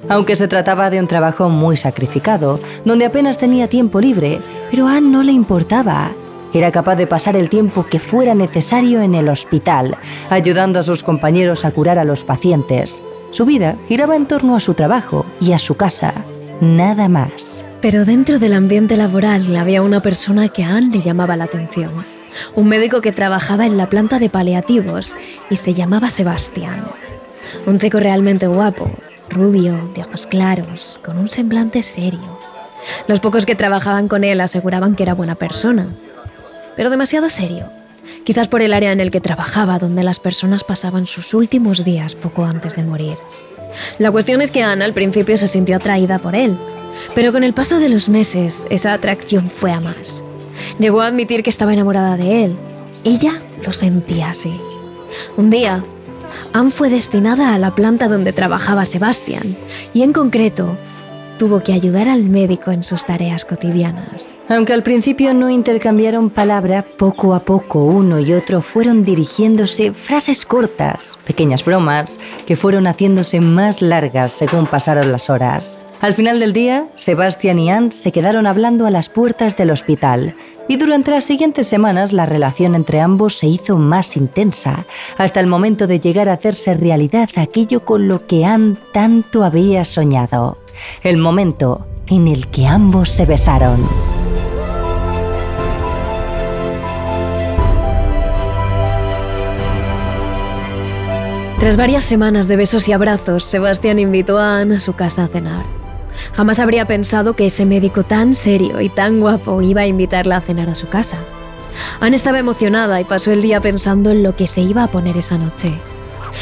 Aunque 0.09 0.35
se 0.35 0.47
trataba 0.47 0.89
de 0.89 0.99
un 0.99 1.07
trabajo 1.07 1.49
muy 1.49 1.77
sacrificado, 1.77 2.59
donde 2.85 3.05
apenas 3.05 3.37
tenía 3.37 3.67
tiempo 3.67 3.99
libre, 3.99 4.39
pero 4.71 4.87
a 4.87 4.97
Anne 4.97 5.09
no 5.09 5.23
le 5.23 5.31
importaba 5.31 6.11
era 6.53 6.71
capaz 6.71 6.95
de 6.95 7.07
pasar 7.07 7.35
el 7.35 7.49
tiempo 7.49 7.85
que 7.85 7.99
fuera 7.99 8.33
necesario 8.33 9.01
en 9.01 9.15
el 9.15 9.29
hospital, 9.29 9.97
ayudando 10.29 10.79
a 10.79 10.83
sus 10.83 11.03
compañeros 11.03 11.65
a 11.65 11.71
curar 11.71 11.99
a 11.99 12.05
los 12.05 12.23
pacientes. 12.23 13.03
Su 13.31 13.45
vida 13.45 13.75
giraba 13.87 14.15
en 14.15 14.25
torno 14.25 14.55
a 14.55 14.59
su 14.59 14.73
trabajo 14.73 15.25
y 15.41 15.51
a 15.51 15.59
su 15.59 15.75
casa, 15.75 16.13
nada 16.61 17.09
más. 17.09 17.63
Pero 17.81 18.05
dentro 18.05 18.39
del 18.39 18.53
ambiente 18.53 18.95
laboral 18.95 19.55
había 19.55 19.81
una 19.81 20.01
persona 20.01 20.49
que 20.49 20.63
a 20.63 20.77
Anne 20.77 20.97
le 20.97 21.03
llamaba 21.03 21.35
la 21.35 21.43
atención. 21.43 21.91
Un 22.55 22.67
médico 22.67 23.01
que 23.01 23.11
trabajaba 23.11 23.65
en 23.65 23.77
la 23.77 23.89
planta 23.89 24.19
de 24.19 24.29
paliativos 24.29 25.15
y 25.49 25.57
se 25.57 25.73
llamaba 25.73 26.09
Sebastián. 26.09 26.85
Un 27.65 27.77
chico 27.77 27.99
realmente 27.99 28.47
guapo, 28.47 28.89
rubio, 29.29 29.89
de 29.93 30.01
ojos 30.01 30.27
claros, 30.27 30.99
con 31.03 31.17
un 31.17 31.29
semblante 31.29 31.83
serio. 31.83 32.39
Los 33.07 33.19
pocos 33.19 33.45
que 33.45 33.55
trabajaban 33.55 34.07
con 34.07 34.23
él 34.23 34.41
aseguraban 34.41 34.95
que 34.95 35.03
era 35.03 35.13
buena 35.13 35.35
persona, 35.35 35.87
pero 36.75 36.89
demasiado 36.89 37.29
serio. 37.29 37.65
Quizás 38.23 38.47
por 38.47 38.61
el 38.61 38.73
área 38.73 38.91
en 38.91 38.99
el 38.99 39.11
que 39.11 39.21
trabajaba, 39.21 39.79
donde 39.79 40.03
las 40.03 40.19
personas 40.19 40.63
pasaban 40.63 41.07
sus 41.07 41.33
últimos 41.33 41.83
días 41.83 42.15
poco 42.15 42.45
antes 42.45 42.75
de 42.75 42.83
morir. 42.83 43.17
La 43.99 44.11
cuestión 44.11 44.41
es 44.41 44.51
que 44.51 44.63
Ana 44.63 44.85
al 44.85 44.93
principio 44.93 45.37
se 45.37 45.47
sintió 45.47 45.75
atraída 45.75 46.19
por 46.19 46.35
él, 46.35 46.57
pero 47.15 47.31
con 47.31 47.43
el 47.43 47.53
paso 47.53 47.79
de 47.79 47.89
los 47.89 48.09
meses 48.09 48.67
esa 48.69 48.93
atracción 48.93 49.49
fue 49.49 49.71
a 49.71 49.79
más. 49.79 50.23
Llegó 50.79 51.01
a 51.01 51.07
admitir 51.07 51.43
que 51.43 51.49
estaba 51.49 51.73
enamorada 51.73 52.17
de 52.17 52.45
él. 52.45 52.57
Ella 53.03 53.41
lo 53.63 53.73
sentía 53.73 54.29
así. 54.29 54.59
Un 55.37 55.49
día, 55.49 55.83
Anne 56.53 56.71
fue 56.71 56.89
destinada 56.89 57.53
a 57.53 57.57
la 57.57 57.75
planta 57.75 58.07
donde 58.07 58.33
trabajaba 58.33 58.85
Sebastián, 58.85 59.55
y 59.93 60.03
en 60.03 60.13
concreto 60.13 60.77
tuvo 61.37 61.61
que 61.61 61.73
ayudar 61.73 62.09
al 62.09 62.23
médico 62.23 62.71
en 62.71 62.83
sus 62.83 63.05
tareas 63.05 63.45
cotidianas. 63.45 64.33
Aunque 64.49 64.73
al 64.73 64.83
principio 64.83 65.33
no 65.33 65.49
intercambiaron 65.49 66.29
palabra, 66.29 66.83
poco 66.97 67.35
a 67.35 67.39
poco 67.39 67.83
uno 67.83 68.19
y 68.19 68.33
otro 68.33 68.61
fueron 68.61 69.03
dirigiéndose 69.03 69.91
frases 69.91 70.45
cortas, 70.45 71.17
pequeñas 71.25 71.63
bromas, 71.63 72.19
que 72.45 72.55
fueron 72.55 72.87
haciéndose 72.87 73.39
más 73.39 73.81
largas 73.81 74.31
según 74.31 74.65
pasaron 74.65 75.11
las 75.11 75.29
horas. 75.29 75.79
Al 75.99 76.13
final 76.13 76.39
del 76.39 76.53
día, 76.53 76.87
Sebastián 76.95 77.57
y 77.57 77.71
Anne 77.71 77.91
se 77.91 78.11
quedaron 78.11 78.45
hablando 78.45 78.85
a 78.85 78.91
las 78.91 79.09
puertas 79.09 79.57
del 79.57 79.71
hospital 79.71 80.35
y 80.67 80.77
durante 80.77 81.09
las 81.09 81.23
siguientes 81.23 81.67
semanas 81.67 82.13
la 82.13 82.27
relación 82.27 82.75
entre 82.75 82.99
ambos 82.99 83.33
se 83.33 83.47
hizo 83.47 83.77
más 83.77 84.15
intensa, 84.15 84.85
hasta 85.17 85.39
el 85.39 85.47
momento 85.47 85.87
de 85.87 85.99
llegar 85.99 86.29
a 86.29 86.33
hacerse 86.33 86.75
realidad 86.75 87.29
aquello 87.35 87.83
con 87.83 88.07
lo 88.07 88.27
que 88.27 88.45
Anne 88.45 88.77
tanto 88.93 89.43
había 89.43 89.83
soñado 89.85 90.59
el 91.01 91.17
momento 91.17 91.87
en 92.05 92.27
el 92.27 92.47
que 92.47 92.67
ambos 92.67 93.09
se 93.09 93.25
besaron. 93.25 93.87
Tras 101.59 101.75
varias 101.75 102.03
semanas 102.03 102.47
de 102.47 102.55
besos 102.55 102.87
y 102.87 102.93
abrazos, 102.93 103.43
Sebastián 103.43 103.97
invitó 103.97 104.37
a 104.37 104.59
Anne 104.59 104.75
a 104.75 104.79
su 104.79 104.93
casa 104.93 105.23
a 105.23 105.27
cenar. 105.27 105.76
Jamás 106.33 106.59
habría 106.59 106.85
pensado 106.85 107.33
que 107.33 107.47
ese 107.47 107.65
médico 107.65 108.03
tan 108.03 108.33
serio 108.33 108.81
y 108.81 108.89
tan 108.89 109.19
guapo 109.19 109.61
iba 109.61 109.81
a 109.81 109.87
invitarla 109.87 110.37
a 110.37 110.41
cenar 110.41 110.69
a 110.69 110.75
su 110.75 110.87
casa. 110.87 111.17
Anne 111.99 112.15
estaba 112.15 112.39
emocionada 112.39 112.99
y 112.99 113.05
pasó 113.05 113.31
el 113.31 113.41
día 113.41 113.61
pensando 113.61 114.11
en 114.11 114.23
lo 114.23 114.35
que 114.35 114.47
se 114.47 114.61
iba 114.61 114.83
a 114.83 114.91
poner 114.91 115.17
esa 115.17 115.37
noche. 115.37 115.79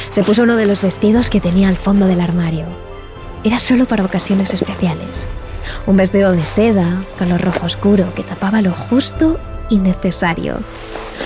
Se 0.09 0.23
puso 0.23 0.43
uno 0.43 0.55
de 0.55 0.65
los 0.65 0.81
vestidos 0.81 1.29
que 1.29 1.41
tenía 1.41 1.67
al 1.69 1.77
fondo 1.77 2.07
del 2.07 2.21
armario 2.21 2.65
era 3.45 3.59
solo 3.59 3.85
para 3.85 4.03
ocasiones 4.03 4.53
especiales. 4.55 5.27
Un 5.85 5.97
vestido 5.97 6.31
de 6.31 6.45
seda, 6.47 6.99
color 7.19 7.41
rojo 7.41 7.67
oscuro, 7.67 8.11
que 8.15 8.23
tapaba 8.23 8.61
lo 8.61 8.71
justo 8.71 9.39
y 9.69 9.77
necesario. 9.77 10.57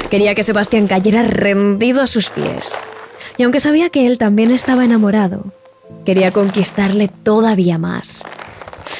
Quería 0.10 0.36
que 0.36 0.44
Sebastián 0.44 0.88
cayera 0.88 1.24
rendido 1.24 2.02
a 2.02 2.08
sus 2.08 2.30
pies. 2.30 2.78
Y 3.38 3.44
aunque 3.44 3.62
sabía 3.62 3.90
que 3.90 4.06
él 4.06 4.18
también 4.18 4.52
estaba 4.52 4.84
enamorado, 4.84 5.46
Quería 6.06 6.32
conquistarle 6.32 7.08
todavía 7.08 7.78
más. 7.78 8.24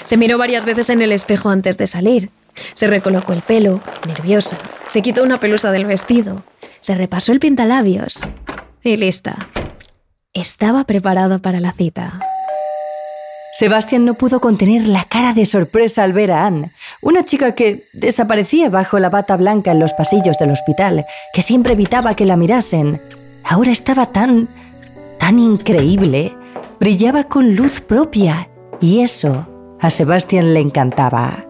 Se 0.06 0.18
miró 0.18 0.38
varias 0.38 0.66
veces 0.66 0.90
en 0.90 1.02
el 1.02 1.12
espejo 1.12 1.50
antes 1.50 1.78
de 1.78 1.88
salir. 1.88 2.30
Se 2.74 2.88
recolocó 2.88 3.34
el 3.34 3.42
pelo, 3.42 3.82
nerviosa. 4.08 4.58
Se 4.88 5.02
quitó 5.02 5.24
una 5.24 5.40
pelusa 5.40 5.72
del 5.72 5.86
vestido. 5.86 6.44
Se 6.80 6.96
repasó 6.96 7.32
el 7.32 7.40
pintalabios. 7.40 8.30
Y 8.84 8.98
lista. 8.98 9.38
Estaba 10.34 10.84
preparada 10.84 11.40
para 11.40 11.60
la 11.60 11.72
cita. 11.72 12.20
Sebastián 13.52 14.06
no 14.06 14.14
pudo 14.14 14.40
contener 14.40 14.88
la 14.88 15.04
cara 15.06 15.34
de 15.34 15.46
sorpresa 15.46 16.04
al 16.04 16.14
ver 16.14 16.32
a 16.32 16.46
Anne, 16.46 16.72
una 17.02 17.26
chica 17.26 17.56
que 17.56 17.84
desaparecía 17.94 18.70
bajo 18.70 19.00
la 19.00 19.10
bata 19.10 19.36
blanca 19.38 19.72
en 19.72 19.80
los 19.80 19.92
pasillos 19.94 20.38
del 20.38 20.52
hospital, 20.52 21.06
que 21.34 21.42
siempre 21.42 21.74
evitaba 21.74 22.14
que 22.14 22.26
la 22.26 22.38
mirasen. 22.38 23.02
Ahora 23.44 23.72
estaba 23.72 24.06
tan, 24.06 24.48
tan 25.20 25.40
increíble, 25.40 26.38
brillaba 26.80 27.26
con 27.26 27.56
luz 27.56 27.82
propia, 27.82 28.50
y 28.80 29.02
eso 29.02 29.46
a 29.80 29.90
Sebastián 29.90 30.54
le 30.54 30.62
encantaba. 30.62 31.46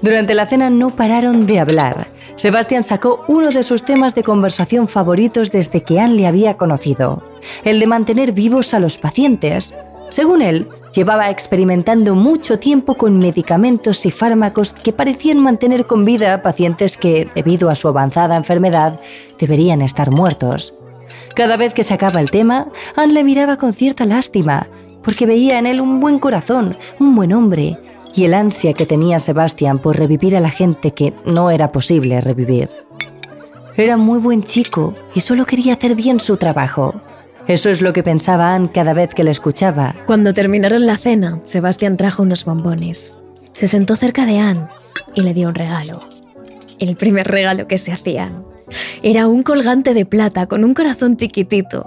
Durante 0.00 0.34
la 0.34 0.46
cena 0.46 0.68
no 0.70 0.90
pararon 0.90 1.46
de 1.46 1.60
hablar. 1.60 2.08
Sebastián 2.34 2.82
sacó 2.82 3.24
uno 3.28 3.50
de 3.50 3.62
sus 3.62 3.84
temas 3.84 4.14
de 4.14 4.24
conversación 4.24 4.88
favoritos 4.88 5.52
desde 5.52 5.82
que 5.82 6.00
Anne 6.00 6.16
le 6.16 6.26
había 6.26 6.56
conocido, 6.56 7.22
el 7.64 7.78
de 7.78 7.86
mantener 7.86 8.32
vivos 8.32 8.74
a 8.74 8.80
los 8.80 8.98
pacientes. 8.98 9.74
Según 10.08 10.42
él, 10.42 10.68
llevaba 10.92 11.30
experimentando 11.30 12.14
mucho 12.14 12.58
tiempo 12.58 12.94
con 12.94 13.18
medicamentos 13.18 14.04
y 14.04 14.10
fármacos 14.10 14.72
que 14.72 14.92
parecían 14.92 15.38
mantener 15.38 15.86
con 15.86 16.04
vida 16.04 16.34
a 16.34 16.42
pacientes 16.42 16.96
que, 16.96 17.30
debido 17.34 17.68
a 17.68 17.74
su 17.74 17.88
avanzada 17.88 18.36
enfermedad, 18.36 19.00
deberían 19.38 19.82
estar 19.82 20.10
muertos. 20.10 20.74
Cada 21.34 21.56
vez 21.56 21.72
que 21.72 21.84
sacaba 21.84 22.20
el 22.20 22.30
tema, 22.30 22.68
Anne 22.94 23.14
le 23.14 23.24
miraba 23.24 23.56
con 23.56 23.72
cierta 23.72 24.04
lástima, 24.04 24.68
porque 25.02 25.26
veía 25.26 25.58
en 25.58 25.66
él 25.66 25.80
un 25.80 26.00
buen 26.00 26.18
corazón, 26.18 26.76
un 26.98 27.14
buen 27.14 27.32
hombre, 27.32 27.78
y 28.14 28.24
el 28.24 28.34
ansia 28.34 28.74
que 28.74 28.86
tenía 28.86 29.18
Sebastián 29.18 29.78
por 29.78 29.98
revivir 29.98 30.36
a 30.36 30.40
la 30.40 30.50
gente 30.50 30.92
que 30.92 31.14
no 31.24 31.50
era 31.50 31.68
posible 31.68 32.20
revivir. 32.20 32.68
Era 33.76 33.96
muy 33.96 34.18
buen 34.18 34.42
chico 34.42 34.94
y 35.14 35.20
solo 35.20 35.46
quería 35.46 35.74
hacer 35.74 35.94
bien 35.94 36.20
su 36.20 36.36
trabajo. 36.36 37.00
Eso 37.48 37.70
es 37.70 37.80
lo 37.80 37.94
que 37.94 38.02
pensaba 38.02 38.54
Anne 38.54 38.70
cada 38.72 38.92
vez 38.92 39.14
que 39.14 39.24
le 39.24 39.30
escuchaba. 39.30 39.96
Cuando 40.06 40.34
terminaron 40.34 40.86
la 40.86 40.98
cena, 40.98 41.40
Sebastián 41.44 41.96
trajo 41.96 42.22
unos 42.22 42.44
bombones. 42.44 43.16
Se 43.54 43.66
sentó 43.66 43.96
cerca 43.96 44.26
de 44.26 44.38
Anne 44.38 44.68
y 45.14 45.22
le 45.22 45.32
dio 45.32 45.48
un 45.48 45.54
regalo. 45.54 45.98
El 46.78 46.96
primer 46.96 47.26
regalo 47.26 47.66
que 47.66 47.78
se 47.78 47.92
hacían. 47.92 48.51
Era 49.02 49.28
un 49.28 49.42
colgante 49.42 49.94
de 49.94 50.06
plata 50.06 50.46
con 50.46 50.64
un 50.64 50.74
corazón 50.74 51.16
chiquitito 51.16 51.86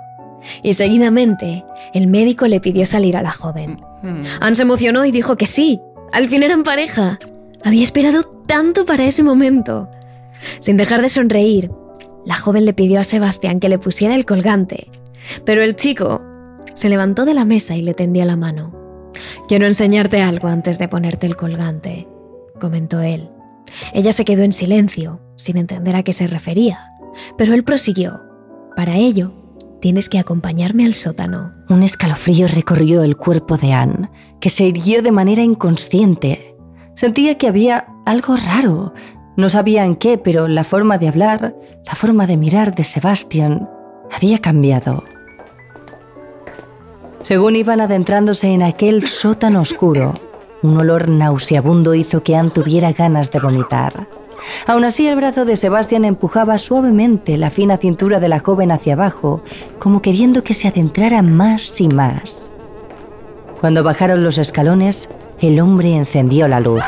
y 0.63 0.73
seguidamente 0.73 1.63
el 1.93 2.07
médico 2.07 2.47
le 2.47 2.59
pidió 2.59 2.85
salir 2.85 3.17
a 3.17 3.21
la 3.21 3.31
joven. 3.31 3.77
Hmm. 4.01 4.23
Anne 4.39 4.55
se 4.55 4.63
emocionó 4.63 5.05
y 5.05 5.11
dijo 5.11 5.35
que 5.35 5.47
sí. 5.47 5.79
Al 6.11 6.27
fin 6.27 6.43
eran 6.43 6.63
pareja. 6.63 7.19
Había 7.63 7.83
esperado 7.83 8.23
tanto 8.23 8.85
para 8.85 9.05
ese 9.05 9.23
momento. 9.23 9.89
Sin 10.59 10.77
dejar 10.77 11.01
de 11.01 11.09
sonreír, 11.09 11.71
la 12.25 12.37
joven 12.37 12.65
le 12.65 12.73
pidió 12.73 12.99
a 12.99 13.03
Sebastián 13.03 13.59
que 13.59 13.69
le 13.69 13.79
pusiera 13.79 14.15
el 14.15 14.25
colgante. 14.25 14.89
Pero 15.45 15.63
el 15.63 15.75
chico 15.75 16.21
se 16.73 16.89
levantó 16.89 17.25
de 17.25 17.33
la 17.33 17.45
mesa 17.45 17.75
y 17.75 17.81
le 17.81 17.93
tendió 17.93 18.25
la 18.25 18.35
mano. 18.35 18.73
Quiero 19.47 19.65
enseñarte 19.65 20.21
algo 20.21 20.47
antes 20.47 20.77
de 20.77 20.87
ponerte 20.87 21.25
el 21.25 21.35
colgante, 21.35 22.07
comentó 22.59 23.01
él. 23.01 23.29
Ella 23.93 24.13
se 24.13 24.25
quedó 24.25 24.43
en 24.43 24.53
silencio, 24.53 25.21
sin 25.37 25.57
entender 25.57 25.95
a 25.95 26.03
qué 26.03 26.13
se 26.13 26.27
refería, 26.27 26.91
pero 27.37 27.53
él 27.53 27.63
prosiguió. 27.63 28.21
Para 28.75 28.95
ello, 28.95 29.33
Tienes 29.85 30.09
que 30.09 30.17
acompañarme 30.17 30.83
al 30.83 30.95
sótano. 30.95 31.53
Un 31.69 31.83
escalofrío 31.83 32.47
recorrió 32.47 33.03
el 33.03 33.17
cuerpo 33.17 33.55
de 33.55 33.73
Anne, 33.73 34.09
que 34.39 34.49
se 34.49 34.65
irguió 34.65 35.03
de 35.03 35.11
manera 35.11 35.43
inconsciente. 35.43 36.55
Sentía 36.95 37.37
que 37.37 37.47
había 37.47 37.85
algo 38.03 38.35
raro. 38.35 38.95
No 39.37 39.47
sabía 39.47 39.85
en 39.85 39.95
qué, 39.95 40.17
pero 40.17 40.47
la 40.47 40.63
forma 40.63 40.97
de 40.97 41.09
hablar, 41.09 41.55
la 41.85 41.93
forma 41.93 42.25
de 42.25 42.35
mirar 42.35 42.73
de 42.73 42.83
Sebastian 42.83 43.69
había 44.11 44.39
cambiado. 44.39 45.03
Según 47.21 47.55
iban 47.55 47.79
adentrándose 47.79 48.47
en 48.47 48.63
aquel 48.63 49.05
sótano 49.05 49.61
oscuro, 49.61 50.15
un 50.65 50.77
olor 50.79 51.07
nauseabundo 51.07 51.93
hizo 51.93 52.23
que 52.23 52.35
Anne 52.35 52.49
tuviera 52.49 52.91
ganas 52.91 53.31
de 53.31 53.39
vomitar. 53.39 54.07
Aún 54.67 54.83
así, 54.83 55.07
el 55.07 55.15
brazo 55.15 55.45
de 55.45 55.55
Sebastián 55.55 56.05
empujaba 56.05 56.57
suavemente 56.57 57.37
la 57.37 57.49
fina 57.49 57.77
cintura 57.77 58.19
de 58.19 58.29
la 58.29 58.39
joven 58.39 58.71
hacia 58.71 58.93
abajo, 58.93 59.41
como 59.79 60.01
queriendo 60.01 60.43
que 60.43 60.53
se 60.53 60.67
adentrara 60.67 61.21
más 61.21 61.79
y 61.81 61.87
más. 61.87 62.49
Cuando 63.61 63.83
bajaron 63.83 64.23
los 64.23 64.37
escalones, 64.37 65.09
el 65.39 65.59
hombre 65.59 65.95
encendió 65.95 66.47
la 66.47 66.59
luz. 66.59 66.83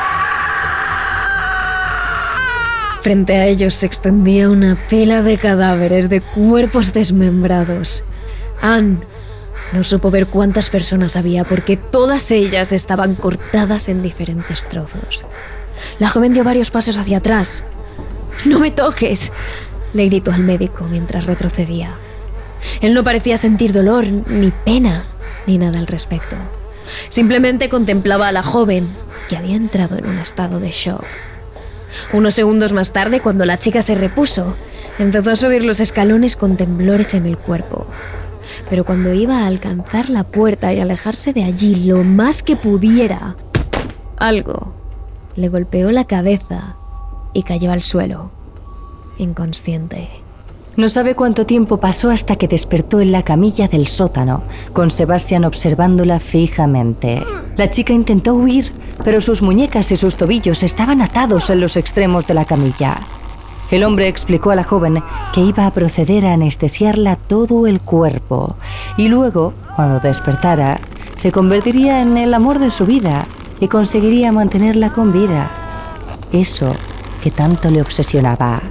Frente 3.02 3.36
a 3.36 3.46
ellos 3.46 3.74
se 3.74 3.86
extendía 3.86 4.50
una 4.50 4.76
pila 4.88 5.22
de 5.22 5.38
cadáveres, 5.38 6.08
de 6.08 6.20
cuerpos 6.20 6.92
desmembrados. 6.92 8.04
Anne 8.60 8.98
no 9.72 9.84
supo 9.84 10.10
ver 10.10 10.26
cuántas 10.26 10.70
personas 10.70 11.16
había 11.16 11.44
porque 11.44 11.76
todas 11.76 12.30
ellas 12.30 12.72
estaban 12.72 13.14
cortadas 13.14 13.88
en 13.88 14.02
diferentes 14.02 14.66
trozos. 14.68 15.24
La 15.98 16.08
joven 16.08 16.34
dio 16.34 16.44
varios 16.44 16.70
pasos 16.70 16.96
hacia 16.96 17.18
atrás. 17.18 17.64
No 18.44 18.60
me 18.60 18.70
toques, 18.70 19.32
le 19.94 20.06
gritó 20.06 20.32
al 20.32 20.42
médico 20.42 20.84
mientras 20.84 21.26
retrocedía. 21.26 21.90
Él 22.80 22.94
no 22.94 23.04
parecía 23.04 23.36
sentir 23.36 23.72
dolor, 23.72 24.06
ni 24.06 24.50
pena, 24.50 25.04
ni 25.46 25.58
nada 25.58 25.78
al 25.78 25.86
respecto. 25.86 26.36
Simplemente 27.08 27.68
contemplaba 27.68 28.28
a 28.28 28.32
la 28.32 28.42
joven, 28.42 28.88
que 29.28 29.36
había 29.36 29.56
entrado 29.56 29.96
en 29.98 30.06
un 30.06 30.18
estado 30.18 30.60
de 30.60 30.70
shock. 30.70 31.04
Unos 32.12 32.34
segundos 32.34 32.72
más 32.72 32.92
tarde, 32.92 33.20
cuando 33.20 33.44
la 33.44 33.58
chica 33.58 33.82
se 33.82 33.94
repuso, 33.94 34.54
empezó 34.98 35.30
a 35.30 35.36
subir 35.36 35.64
los 35.64 35.80
escalones 35.80 36.36
con 36.36 36.56
temblores 36.56 37.14
en 37.14 37.26
el 37.26 37.36
cuerpo. 37.36 37.86
Pero 38.70 38.84
cuando 38.84 39.12
iba 39.12 39.42
a 39.42 39.46
alcanzar 39.46 40.10
la 40.10 40.24
puerta 40.24 40.72
y 40.72 40.80
alejarse 40.80 41.32
de 41.32 41.44
allí 41.44 41.74
lo 41.86 42.04
más 42.04 42.42
que 42.42 42.56
pudiera, 42.56 43.36
algo 44.16 44.74
le 45.36 45.48
golpeó 45.48 45.90
la 45.92 46.04
cabeza 46.04 46.74
y 47.32 47.44
cayó 47.44 47.70
al 47.70 47.82
suelo, 47.82 48.30
inconsciente. 49.18 50.08
No 50.76 50.88
sabe 50.88 51.14
cuánto 51.14 51.46
tiempo 51.46 51.78
pasó 51.78 52.10
hasta 52.10 52.36
que 52.36 52.48
despertó 52.48 53.00
en 53.00 53.12
la 53.12 53.22
camilla 53.22 53.68
del 53.68 53.88
sótano, 53.88 54.42
con 54.72 54.90
Sebastián 54.90 55.44
observándola 55.44 56.20
fijamente. 56.20 57.22
La 57.56 57.70
chica 57.70 57.92
intentó 57.92 58.34
huir, 58.34 58.72
pero 59.04 59.20
sus 59.20 59.42
muñecas 59.42 59.90
y 59.90 59.96
sus 59.96 60.16
tobillos 60.16 60.62
estaban 60.62 61.02
atados 61.02 61.50
en 61.50 61.60
los 61.60 61.76
extremos 61.76 62.26
de 62.26 62.34
la 62.34 62.44
camilla. 62.44 62.98
El 63.70 63.84
hombre 63.84 64.08
explicó 64.08 64.50
a 64.50 64.54
la 64.54 64.64
joven 64.64 65.02
que 65.34 65.42
iba 65.42 65.66
a 65.66 65.70
proceder 65.70 66.24
a 66.24 66.32
anestesiarla 66.32 67.16
todo 67.16 67.66
el 67.66 67.80
cuerpo 67.80 68.56
y 68.96 69.08
luego, 69.08 69.52
cuando 69.76 70.00
despertara, 70.00 70.80
se 71.16 71.32
convertiría 71.32 72.00
en 72.00 72.16
el 72.16 72.32
amor 72.32 72.60
de 72.60 72.70
su 72.70 72.86
vida 72.86 73.26
y 73.60 73.68
conseguiría 73.68 74.32
mantenerla 74.32 74.90
con 74.90 75.12
vida. 75.12 75.50
Eso 76.32 76.74
que 77.22 77.30
tanto 77.30 77.70
le 77.70 77.82
obsesionaba. 77.82 78.62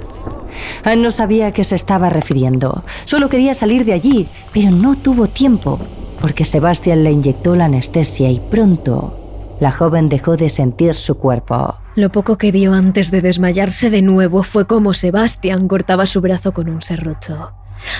Anne 0.82 1.02
no 1.02 1.10
sabía 1.10 1.48
a 1.48 1.52
qué 1.52 1.62
se 1.62 1.76
estaba 1.76 2.08
refiriendo. 2.08 2.82
Solo 3.04 3.28
quería 3.28 3.54
salir 3.54 3.84
de 3.84 3.92
allí, 3.92 4.26
pero 4.52 4.70
no 4.70 4.96
tuvo 4.96 5.28
tiempo, 5.28 5.78
porque 6.20 6.44
Sebastián 6.44 7.04
le 7.04 7.12
inyectó 7.12 7.54
la 7.54 7.66
anestesia 7.66 8.30
y 8.30 8.40
pronto 8.40 9.14
la 9.60 9.70
joven 9.72 10.08
dejó 10.08 10.36
de 10.36 10.48
sentir 10.48 10.94
su 10.94 11.16
cuerpo. 11.16 11.76
Lo 11.98 12.12
poco 12.12 12.38
que 12.38 12.52
vio 12.52 12.74
antes 12.74 13.10
de 13.10 13.20
desmayarse 13.20 13.90
de 13.90 14.02
nuevo 14.02 14.44
fue 14.44 14.68
como 14.68 14.94
Sebastián 14.94 15.66
cortaba 15.66 16.06
su 16.06 16.20
brazo 16.20 16.52
con 16.52 16.68
un 16.68 16.80
serrucho. 16.80 17.50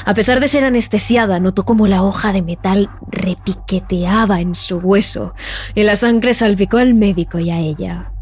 A 0.04 0.14
pesar 0.14 0.38
de 0.38 0.46
ser 0.46 0.62
anestesiada, 0.62 1.40
notó 1.40 1.64
como 1.64 1.88
la 1.88 2.04
hoja 2.04 2.32
de 2.32 2.42
metal 2.42 2.90
repiqueteaba 3.08 4.40
en 4.40 4.54
su 4.54 4.76
hueso 4.76 5.34
y 5.74 5.82
la 5.82 5.96
sangre 5.96 6.32
salpicó 6.32 6.76
al 6.76 6.94
médico 6.94 7.40
y 7.40 7.50
a 7.50 7.58
ella. 7.58 8.12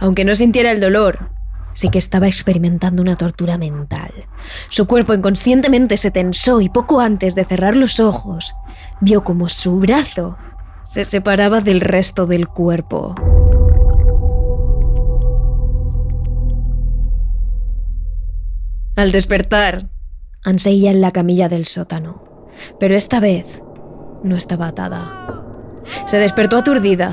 Aunque 0.00 0.24
no 0.24 0.34
sintiera 0.34 0.72
el 0.72 0.80
dolor, 0.80 1.30
sí 1.72 1.88
que 1.88 2.00
estaba 2.00 2.26
experimentando 2.26 3.00
una 3.00 3.14
tortura 3.14 3.58
mental. 3.58 4.10
Su 4.70 4.88
cuerpo 4.88 5.14
inconscientemente 5.14 5.98
se 5.98 6.10
tensó 6.10 6.60
y 6.60 6.68
poco 6.68 6.98
antes 6.98 7.36
de 7.36 7.44
cerrar 7.44 7.76
los 7.76 8.00
ojos, 8.00 8.56
vio 9.00 9.22
como 9.22 9.48
su 9.48 9.78
brazo 9.78 10.36
se 10.82 11.04
separaba 11.04 11.60
del 11.60 11.80
resto 11.80 12.26
del 12.26 12.48
cuerpo. 12.48 13.14
Al 18.94 19.10
despertar, 19.10 19.88
Anseía 20.44 20.90
en 20.90 21.00
la 21.00 21.12
camilla 21.12 21.48
del 21.48 21.66
sótano, 21.66 22.48
pero 22.80 22.96
esta 22.96 23.20
vez 23.20 23.62
no 24.24 24.36
estaba 24.36 24.66
atada. 24.66 25.44
Se 26.04 26.18
despertó 26.18 26.58
aturdida. 26.58 27.12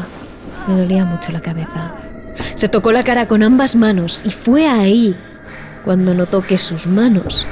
Le 0.67 0.75
dolía 0.75 1.05
mucho 1.05 1.31
la 1.31 1.39
cabeza. 1.39 1.93
Se 2.55 2.69
tocó 2.69 2.91
la 2.91 3.03
cara 3.03 3.27
con 3.27 3.43
ambas 3.43 3.75
manos 3.75 4.25
y 4.25 4.31
fue 4.31 4.67
ahí 4.67 5.15
cuando 5.85 6.15
notó 6.15 6.41
que 6.41 6.57
sus 6.57 6.87
manos 6.87 7.45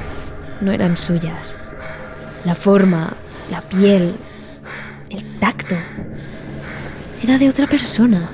no 0.59 0.71
eran 0.71 0.97
suyas. 0.97 1.55
La 2.43 2.55
forma, 2.55 3.13
la 3.51 3.61
piel, 3.61 4.15
el 5.11 5.23
tacto. 5.39 5.75
Era 7.23 7.37
de 7.37 7.49
otra 7.49 7.67
persona. 7.67 8.31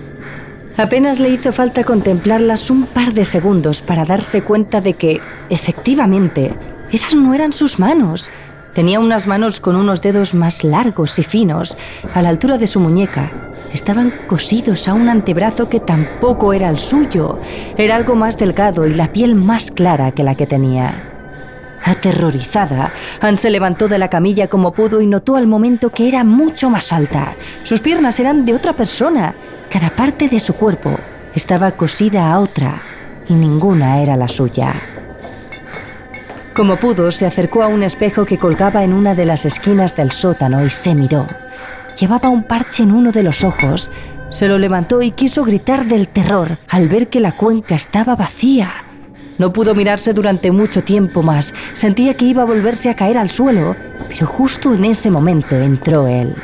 Apenas 0.76 1.20
le 1.20 1.30
hizo 1.30 1.52
falta 1.52 1.84
contemplarlas 1.84 2.72
un 2.72 2.86
par 2.86 3.14
de 3.14 3.26
segundos 3.26 3.84
para 3.84 4.06
darse 4.06 4.42
cuenta 4.42 4.82
de 4.82 4.94
que, 4.94 5.22
efectivamente, 5.50 6.52
esas 6.92 7.14
no 7.14 7.36
eran 7.36 7.54
sus 7.54 7.78
manos. 7.78 8.32
Tenía 8.74 9.00
unas 9.00 9.28
manos 9.28 9.60
con 9.60 9.76
unos 9.76 10.02
dedos 10.02 10.34
más 10.34 10.64
largos 10.64 11.20
y 11.20 11.24
finos, 11.24 11.78
a 12.16 12.24
la 12.24 12.30
altura 12.30 12.58
de 12.58 12.66
su 12.66 12.80
muñeca. 12.80 13.32
Estaban 13.72 14.12
cosidos 14.28 14.88
a 14.88 14.96
un 14.96 15.10
antebrazo 15.10 15.70
que 15.70 15.80
tampoco 15.80 16.54
era 16.54 16.70
el 16.70 16.80
suyo. 16.80 17.40
Era 17.78 17.96
algo 17.96 18.16
más 18.16 18.38
delgado 18.38 18.88
y 18.88 18.96
la 18.96 19.12
piel 19.12 19.36
más 19.36 19.70
clara 19.70 20.12
que 20.12 20.24
la 20.24 20.34
que 20.34 20.48
tenía. 20.48 21.10
Aterrorizada, 21.84 22.94
Anne 23.22 23.38
se 23.38 23.50
levantó 23.50 23.88
de 23.88 24.00
la 24.00 24.10
camilla 24.10 24.48
como 24.48 24.74
pudo 24.74 25.02
y 25.02 25.06
notó 25.06 25.36
al 25.36 25.48
momento 25.48 25.92
que 25.92 26.08
era 26.08 26.24
mucho 26.24 26.70
más 26.70 26.94
alta. 26.94 27.36
Sus 27.64 27.80
piernas 27.82 28.20
eran 28.20 28.46
de 28.46 28.56
otra 28.56 28.74
persona. 28.74 29.36
Cada 29.74 29.90
parte 29.90 30.30
de 30.30 30.40
su 30.40 30.54
cuerpo 30.54 31.00
estaba 31.34 31.72
cosida 31.72 32.32
a 32.32 32.40
otra 32.40 32.80
y 33.28 33.34
ninguna 33.34 34.04
era 34.04 34.16
la 34.16 34.28
suya. 34.28 34.76
Como 36.56 36.76
pudo, 36.76 37.10
se 37.10 37.26
acercó 37.26 37.64
a 37.64 37.68
un 37.68 37.82
espejo 37.82 38.24
que 38.24 38.38
colgaba 38.38 38.84
en 38.84 38.94
una 38.94 39.16
de 39.16 39.26
las 39.26 39.48
esquinas 39.48 39.96
del 39.96 40.12
sótano 40.12 40.64
y 40.64 40.70
se 40.70 40.94
miró. 40.94 41.26
Llevaba 42.00 42.30
un 42.30 42.44
parche 42.44 42.84
en 42.84 42.92
uno 42.92 43.12
de 43.12 43.24
los 43.24 43.44
ojos. 43.44 43.90
Se 44.30 44.48
lo 44.48 44.60
levantó 44.60 45.02
y 45.02 45.10
quiso 45.10 45.44
gritar 45.44 45.88
del 45.88 46.08
terror 46.08 46.60
al 46.70 46.88
ver 46.88 47.10
que 47.10 47.20
la 47.20 47.32
cuenca 47.32 47.74
estaba 47.74 48.16
vacía. 48.16 48.72
No 49.40 49.54
pudo 49.54 49.74
mirarse 49.74 50.14
durante 50.14 50.52
mucho 50.52 50.84
tiempo 50.84 51.24
más. 51.24 51.52
Sentía 51.74 52.14
que 52.14 52.26
iba 52.26 52.44
a 52.44 52.46
volverse 52.46 52.92
a 52.92 52.96
caer 52.96 53.18
al 53.18 53.32
suelo, 53.32 53.76
pero 54.08 54.28
justo 54.28 54.76
en 54.76 54.86
ese 54.86 55.10
momento 55.10 55.56
entró 55.56 56.06
él. 56.08 56.36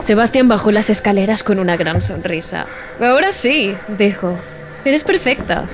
Sebastián 0.00 0.48
bajó 0.48 0.70
las 0.70 0.90
escaleras 0.90 1.42
con 1.42 1.58
una 1.58 1.76
gran 1.76 2.02
sonrisa. 2.02 2.66
Ahora 3.00 3.32
sí, 3.32 3.74
dijo. 3.98 4.34
Eres 4.84 5.04
perfecta. 5.04 5.66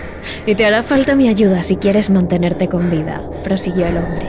Y 0.46 0.54
te 0.54 0.64
hará 0.64 0.82
falta 0.82 1.14
mi 1.14 1.28
ayuda 1.28 1.62
si 1.62 1.76
quieres 1.76 2.10
mantenerte 2.10 2.68
con 2.68 2.90
vida, 2.90 3.20
prosiguió 3.42 3.86
el 3.86 3.98
hombre. 3.98 4.26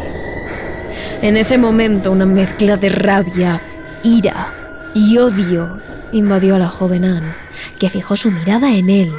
En 1.22 1.38
ese 1.38 1.58
momento 1.58 2.12
una 2.12 2.26
mezcla 2.26 2.78
de 2.78 2.90
rabia, 2.90 3.62
ira 4.04 4.54
y 4.94 5.18
odio 5.18 5.80
invadió 6.12 6.56
a 6.56 6.60
la 6.60 6.68
joven 6.68 7.06
Anne, 7.06 7.34
que 7.80 7.90
fijó 7.90 8.16
su 8.16 8.32
mirada 8.32 8.74
en 8.76 8.90
él 8.90 9.14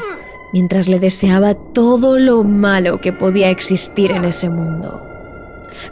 mientras 0.53 0.89
le 0.89 0.99
deseaba 0.99 1.55
todo 1.55 2.19
lo 2.19 2.43
malo 2.45 3.01
que 3.01 3.13
podía 3.13 3.51
existir 3.51 4.13
en 4.13 4.25
ese 4.25 4.49
mundo. 4.49 5.03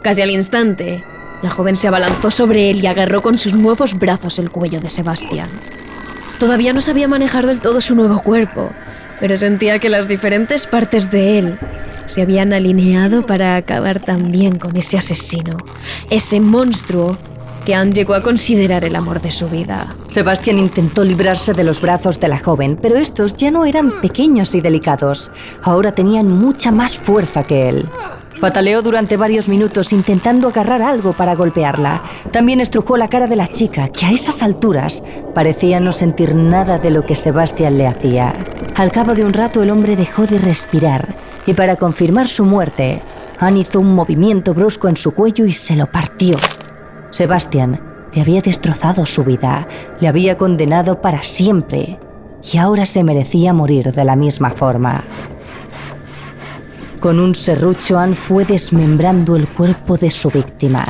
Casi 0.01 0.21
al 0.21 0.31
instante, 0.31 1.03
la 1.41 1.49
joven 1.49 1.75
se 1.75 1.87
abalanzó 1.87 2.31
sobre 2.31 2.69
él 2.69 2.83
y 2.83 2.87
agarró 2.87 3.21
con 3.21 3.37
sus 3.37 3.53
nuevos 3.53 3.97
brazos 3.97 4.39
el 4.39 4.49
cuello 4.49 4.79
de 4.79 4.89
Sebastián. 4.89 5.49
Todavía 6.39 6.73
no 6.73 6.81
sabía 6.81 7.07
manejar 7.07 7.45
del 7.45 7.61
todo 7.61 7.81
su 7.81 7.95
nuevo 7.95 8.21
cuerpo, 8.21 8.69
pero 9.19 9.37
sentía 9.37 9.79
que 9.79 9.89
las 9.89 10.07
diferentes 10.07 10.67
partes 10.67 11.09
de 11.11 11.39
él 11.39 11.59
se 12.05 12.21
habían 12.21 12.53
alineado 12.53 13.25
para 13.25 13.55
acabar 13.55 13.99
también 13.99 14.57
con 14.57 14.75
ese 14.75 14.97
asesino, 14.97 15.57
ese 16.09 16.39
monstruo 16.39 17.17
que 17.65 17.73
Anne 17.73 17.93
llegó 17.93 18.13
a 18.13 18.21
considerar 18.21 18.83
el 18.85 18.95
amor 18.95 19.21
de 19.21 19.31
su 19.31 19.49
vida. 19.49 19.87
Sebastián 20.07 20.59
intentó 20.59 21.03
librarse 21.03 21.53
de 21.53 21.63
los 21.63 21.81
brazos 21.81 22.19
de 22.19 22.27
la 22.27 22.37
joven, 22.37 22.77
pero 22.79 22.97
estos 22.97 23.35
ya 23.35 23.49
no 23.49 23.65
eran 23.65 24.01
pequeños 24.01 24.53
y 24.53 24.61
delicados. 24.61 25.31
Ahora 25.63 25.91
tenían 25.91 26.27
mucha 26.27 26.71
más 26.71 26.95
fuerza 26.95 27.43
que 27.43 27.69
él. 27.69 27.85
Pataleó 28.45 28.83
durante 28.83 29.17
varios 29.17 29.47
minutos 29.47 29.91
intentando 29.91 30.49
agarrar 30.49 30.83
algo 30.83 31.13
para 31.13 31.33
golpearla. 31.33 32.03
También 32.29 32.61
estrujó 32.61 32.95
la 32.95 33.07
cara 33.07 33.25
de 33.25 33.35
la 33.35 33.47
chica, 33.47 33.87
que 33.87 34.05
a 34.05 34.11
esas 34.11 34.43
alturas 34.43 35.03
parecía 35.33 35.79
no 35.79 35.91
sentir 35.91 36.35
nada 36.35 36.77
de 36.77 36.91
lo 36.91 37.01
que 37.01 37.15
Sebastián 37.15 37.79
le 37.79 37.87
hacía. 37.87 38.35
Al 38.75 38.91
cabo 38.91 39.15
de 39.15 39.25
un 39.25 39.33
rato 39.33 39.63
el 39.63 39.71
hombre 39.71 39.95
dejó 39.95 40.27
de 40.27 40.37
respirar 40.37 41.15
y 41.47 41.55
para 41.55 41.77
confirmar 41.77 42.27
su 42.27 42.45
muerte, 42.45 43.01
Anne 43.39 43.61
hizo 43.61 43.79
un 43.79 43.95
movimiento 43.95 44.53
brusco 44.53 44.89
en 44.89 44.95
su 44.95 45.15
cuello 45.15 45.47
y 45.47 45.51
se 45.51 45.75
lo 45.75 45.91
partió. 45.91 46.35
Sebastián 47.09 47.81
le 48.13 48.21
había 48.21 48.41
destrozado 48.41 49.07
su 49.07 49.23
vida, 49.23 49.67
le 49.99 50.07
había 50.07 50.37
condenado 50.37 51.01
para 51.01 51.23
siempre 51.23 51.97
y 52.43 52.59
ahora 52.59 52.85
se 52.85 53.03
merecía 53.03 53.53
morir 53.53 53.91
de 53.91 54.03
la 54.03 54.15
misma 54.15 54.51
forma. 54.51 55.03
Con 57.05 57.19
un 57.19 57.35
serrucho 57.35 57.99
Anne 57.99 58.15
fue 58.15 58.45
desmembrando 58.45 59.35
el 59.35 59.47
cuerpo 59.47 59.95
de 59.95 60.09
su 60.09 60.31
víctima. 60.31 60.83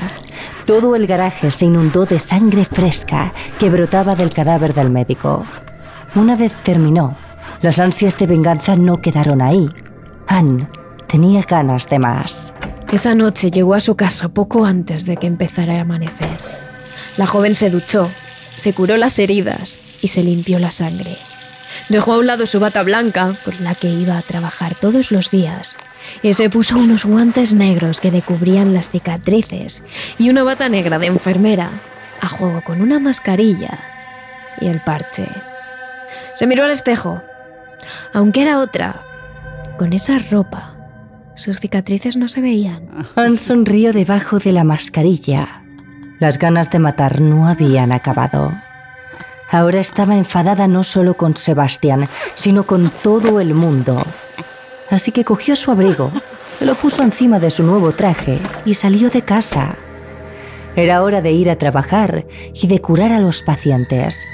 Todo 0.66 0.96
el 0.96 1.08
garaje 1.08 1.52
se 1.52 1.66
inundó 1.66 2.06
de 2.06 2.22
sangre 2.22 2.64
fresca 2.64 3.34
que 3.60 3.70
brotaba 3.70 4.16
del 4.16 4.32
cadáver 4.32 4.74
del 4.74 4.92
médico. 4.92 5.44
Una 6.16 6.38
vez 6.38 6.54
terminó, 6.64 7.18
las 7.62 7.80
ansias 7.80 8.18
de 8.18 8.28
venganza 8.28 8.78
no 8.78 9.02
quedaron 9.02 9.42
ahí. 9.42 9.68
Anne 10.28 10.70
tenía 11.06 11.42
ganas 11.42 11.90
de 11.90 12.00
más. 12.00 12.54
Esa 12.94 13.14
noche 13.14 13.52
llegó 13.52 13.74
a 13.74 13.82
su 13.82 13.98
casa 13.98 14.30
poco 14.30 14.64
antes 14.64 15.06
de 15.06 15.18
que 15.18 15.28
empezara 15.28 15.80
a 15.80 15.82
amanecer. 15.82 16.38
La 17.18 17.28
joven 17.28 17.56
se 17.56 17.70
duchó, 17.70 18.10
se 18.56 18.72
curó 18.72 18.96
las 18.96 19.20
heridas 19.20 19.82
y 20.02 20.08
se 20.08 20.24
limpió 20.24 20.60
la 20.60 20.72
sangre. 20.72 21.18
Dejó 21.90 22.14
a 22.14 22.20
un 22.20 22.28
lado 22.28 22.46
su 22.46 22.62
bata 22.62 22.84
blanca, 22.84 23.34
con 23.44 23.54
la 23.66 23.76
que 23.76 23.90
iba 23.90 24.18
a 24.18 24.22
trabajar 24.22 24.76
todos 24.76 25.12
los 25.12 25.30
días, 25.30 25.78
y 26.22 26.34
se 26.34 26.50
puso 26.50 26.78
unos 26.78 27.06
guantes 27.06 27.54
negros 27.54 28.00
que 28.00 28.12
le 28.12 28.22
cubrían 28.22 28.74
las 28.74 28.90
cicatrices 28.90 29.84
y 30.18 30.30
una 30.30 30.44
bata 30.44 30.70
negra 30.70 31.00
de 31.00 31.08
enfermera, 31.08 31.70
a 32.22 32.28
juego 32.28 32.62
con 32.64 32.82
una 32.82 33.00
mascarilla 33.00 33.80
y 34.60 34.68
el 34.68 34.82
parche. 34.82 35.28
Se 36.36 36.48
miró 36.48 36.64
al 36.64 36.72
espejo. 36.72 37.22
Aunque 38.14 38.42
era 38.42 38.60
otra, 38.60 39.02
con 39.78 39.94
esa 39.94 40.18
ropa, 40.18 40.76
sus 41.36 41.60
cicatrices 41.60 42.16
no 42.16 42.28
se 42.28 42.42
veían. 42.42 42.88
Anne 43.16 43.36
sonrió 43.36 43.94
debajo 43.94 44.40
de 44.40 44.54
la 44.54 44.64
mascarilla. 44.64 45.62
Las 46.20 46.40
ganas 46.40 46.72
de 46.72 46.80
matar 46.80 47.20
no 47.20 47.48
habían 47.48 47.92
acabado. 47.92 48.54
Ahora 49.52 49.80
estaba 49.80 50.16
enfadada 50.16 50.68
no 50.68 50.84
solo 50.84 51.16
con 51.16 51.36
Sebastián, 51.36 52.08
sino 52.34 52.64
con 52.64 52.90
todo 52.90 53.40
el 53.40 53.54
mundo. 53.54 54.04
Así 54.90 55.12
que 55.12 55.26
cogió 55.26 55.56
su 55.56 55.72
abrigo, 55.72 56.12
se 56.60 56.66
lo 56.66 56.76
puso 56.76 57.04
encima 57.04 57.40
de 57.40 57.50
su 57.50 57.64
nuevo 57.64 57.92
traje 57.92 58.40
y 58.66 58.74
salió 58.76 59.10
de 59.10 59.24
casa. 59.24 59.78
Era 60.76 61.04
hora 61.04 61.22
de 61.22 61.32
ir 61.32 61.50
a 61.50 61.58
trabajar 61.58 62.26
y 62.54 62.68
de 62.68 62.82
curar 62.82 63.14
a 63.14 63.20
los 63.20 63.42
pacientes. 63.42 64.26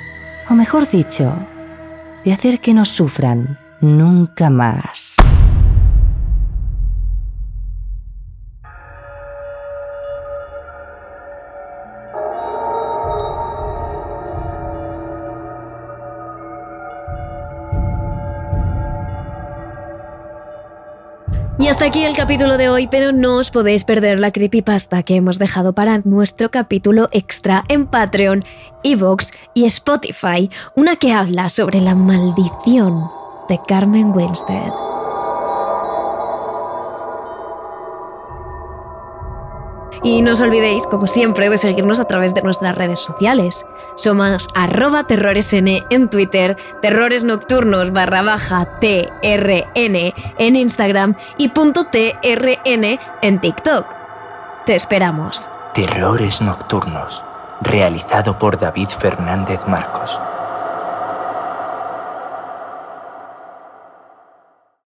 O 0.50 0.54
mejor 0.54 0.90
dicho, 0.90 1.36
de 2.26 2.34
hacer 2.34 2.60
que 2.60 2.74
no 2.74 2.86
sufran 2.86 3.60
nunca 3.80 4.50
más. 4.50 5.21
Y 21.62 21.68
hasta 21.68 21.86
aquí 21.86 22.04
el 22.04 22.16
capítulo 22.16 22.58
de 22.58 22.70
hoy, 22.70 22.88
pero 22.88 23.12
no 23.12 23.38
os 23.38 23.52
podéis 23.52 23.84
perder 23.84 24.20
la 24.20 24.32
creepypasta 24.32 25.04
que 25.04 25.16
hemos 25.16 25.38
dejado 25.38 25.74
para 25.74 26.00
nuestro 26.00 26.50
capítulo 26.50 27.08
extra 27.12 27.64
en 27.68 27.86
Patreon, 27.86 28.44
Evox 28.84 29.32
y 29.54 29.66
Spotify, 29.66 30.50
una 30.76 30.96
que 30.96 31.14
habla 31.14 31.50
sobre 31.50 31.80
la 31.80 31.94
maldición 31.94 33.04
de 33.48 33.60
Carmen 33.68 34.12
Winstead. 34.12 34.72
Y 40.04 40.22
no 40.22 40.34
os 40.34 40.42
olvidéis, 40.42 40.88
como 40.88 41.08
siempre, 41.08 41.50
de 41.50 41.58
seguirnos 41.58 42.00
a 42.00 42.06
través 42.06 42.34
de 42.34 42.42
nuestras 42.42 42.76
redes 42.76 43.00
sociales. 43.00 43.66
Somos 43.96 44.48
arroba 44.56 45.06
terroresn 45.06 45.68
en 45.90 46.10
Twitter, 46.10 46.58
terrores 46.82 47.24
nocturnos 47.24 47.92
barra 47.92 48.24
baja 48.24 48.68
TRN 48.80 50.14
en 50.38 50.56
Instagram 50.56 51.16
y 51.38 51.50
punto 51.50 51.86
TRN 51.86 53.00
en 53.22 53.42
TikTok. 53.42 53.86
Te 54.66 54.76
esperamos. 54.76 55.50
Terrores 55.74 56.42
Nocturnos, 56.42 57.24
realizado 57.62 58.38
por 58.38 58.60
David 58.60 58.90
Fernández 58.90 59.62
Marcos. 59.68 60.22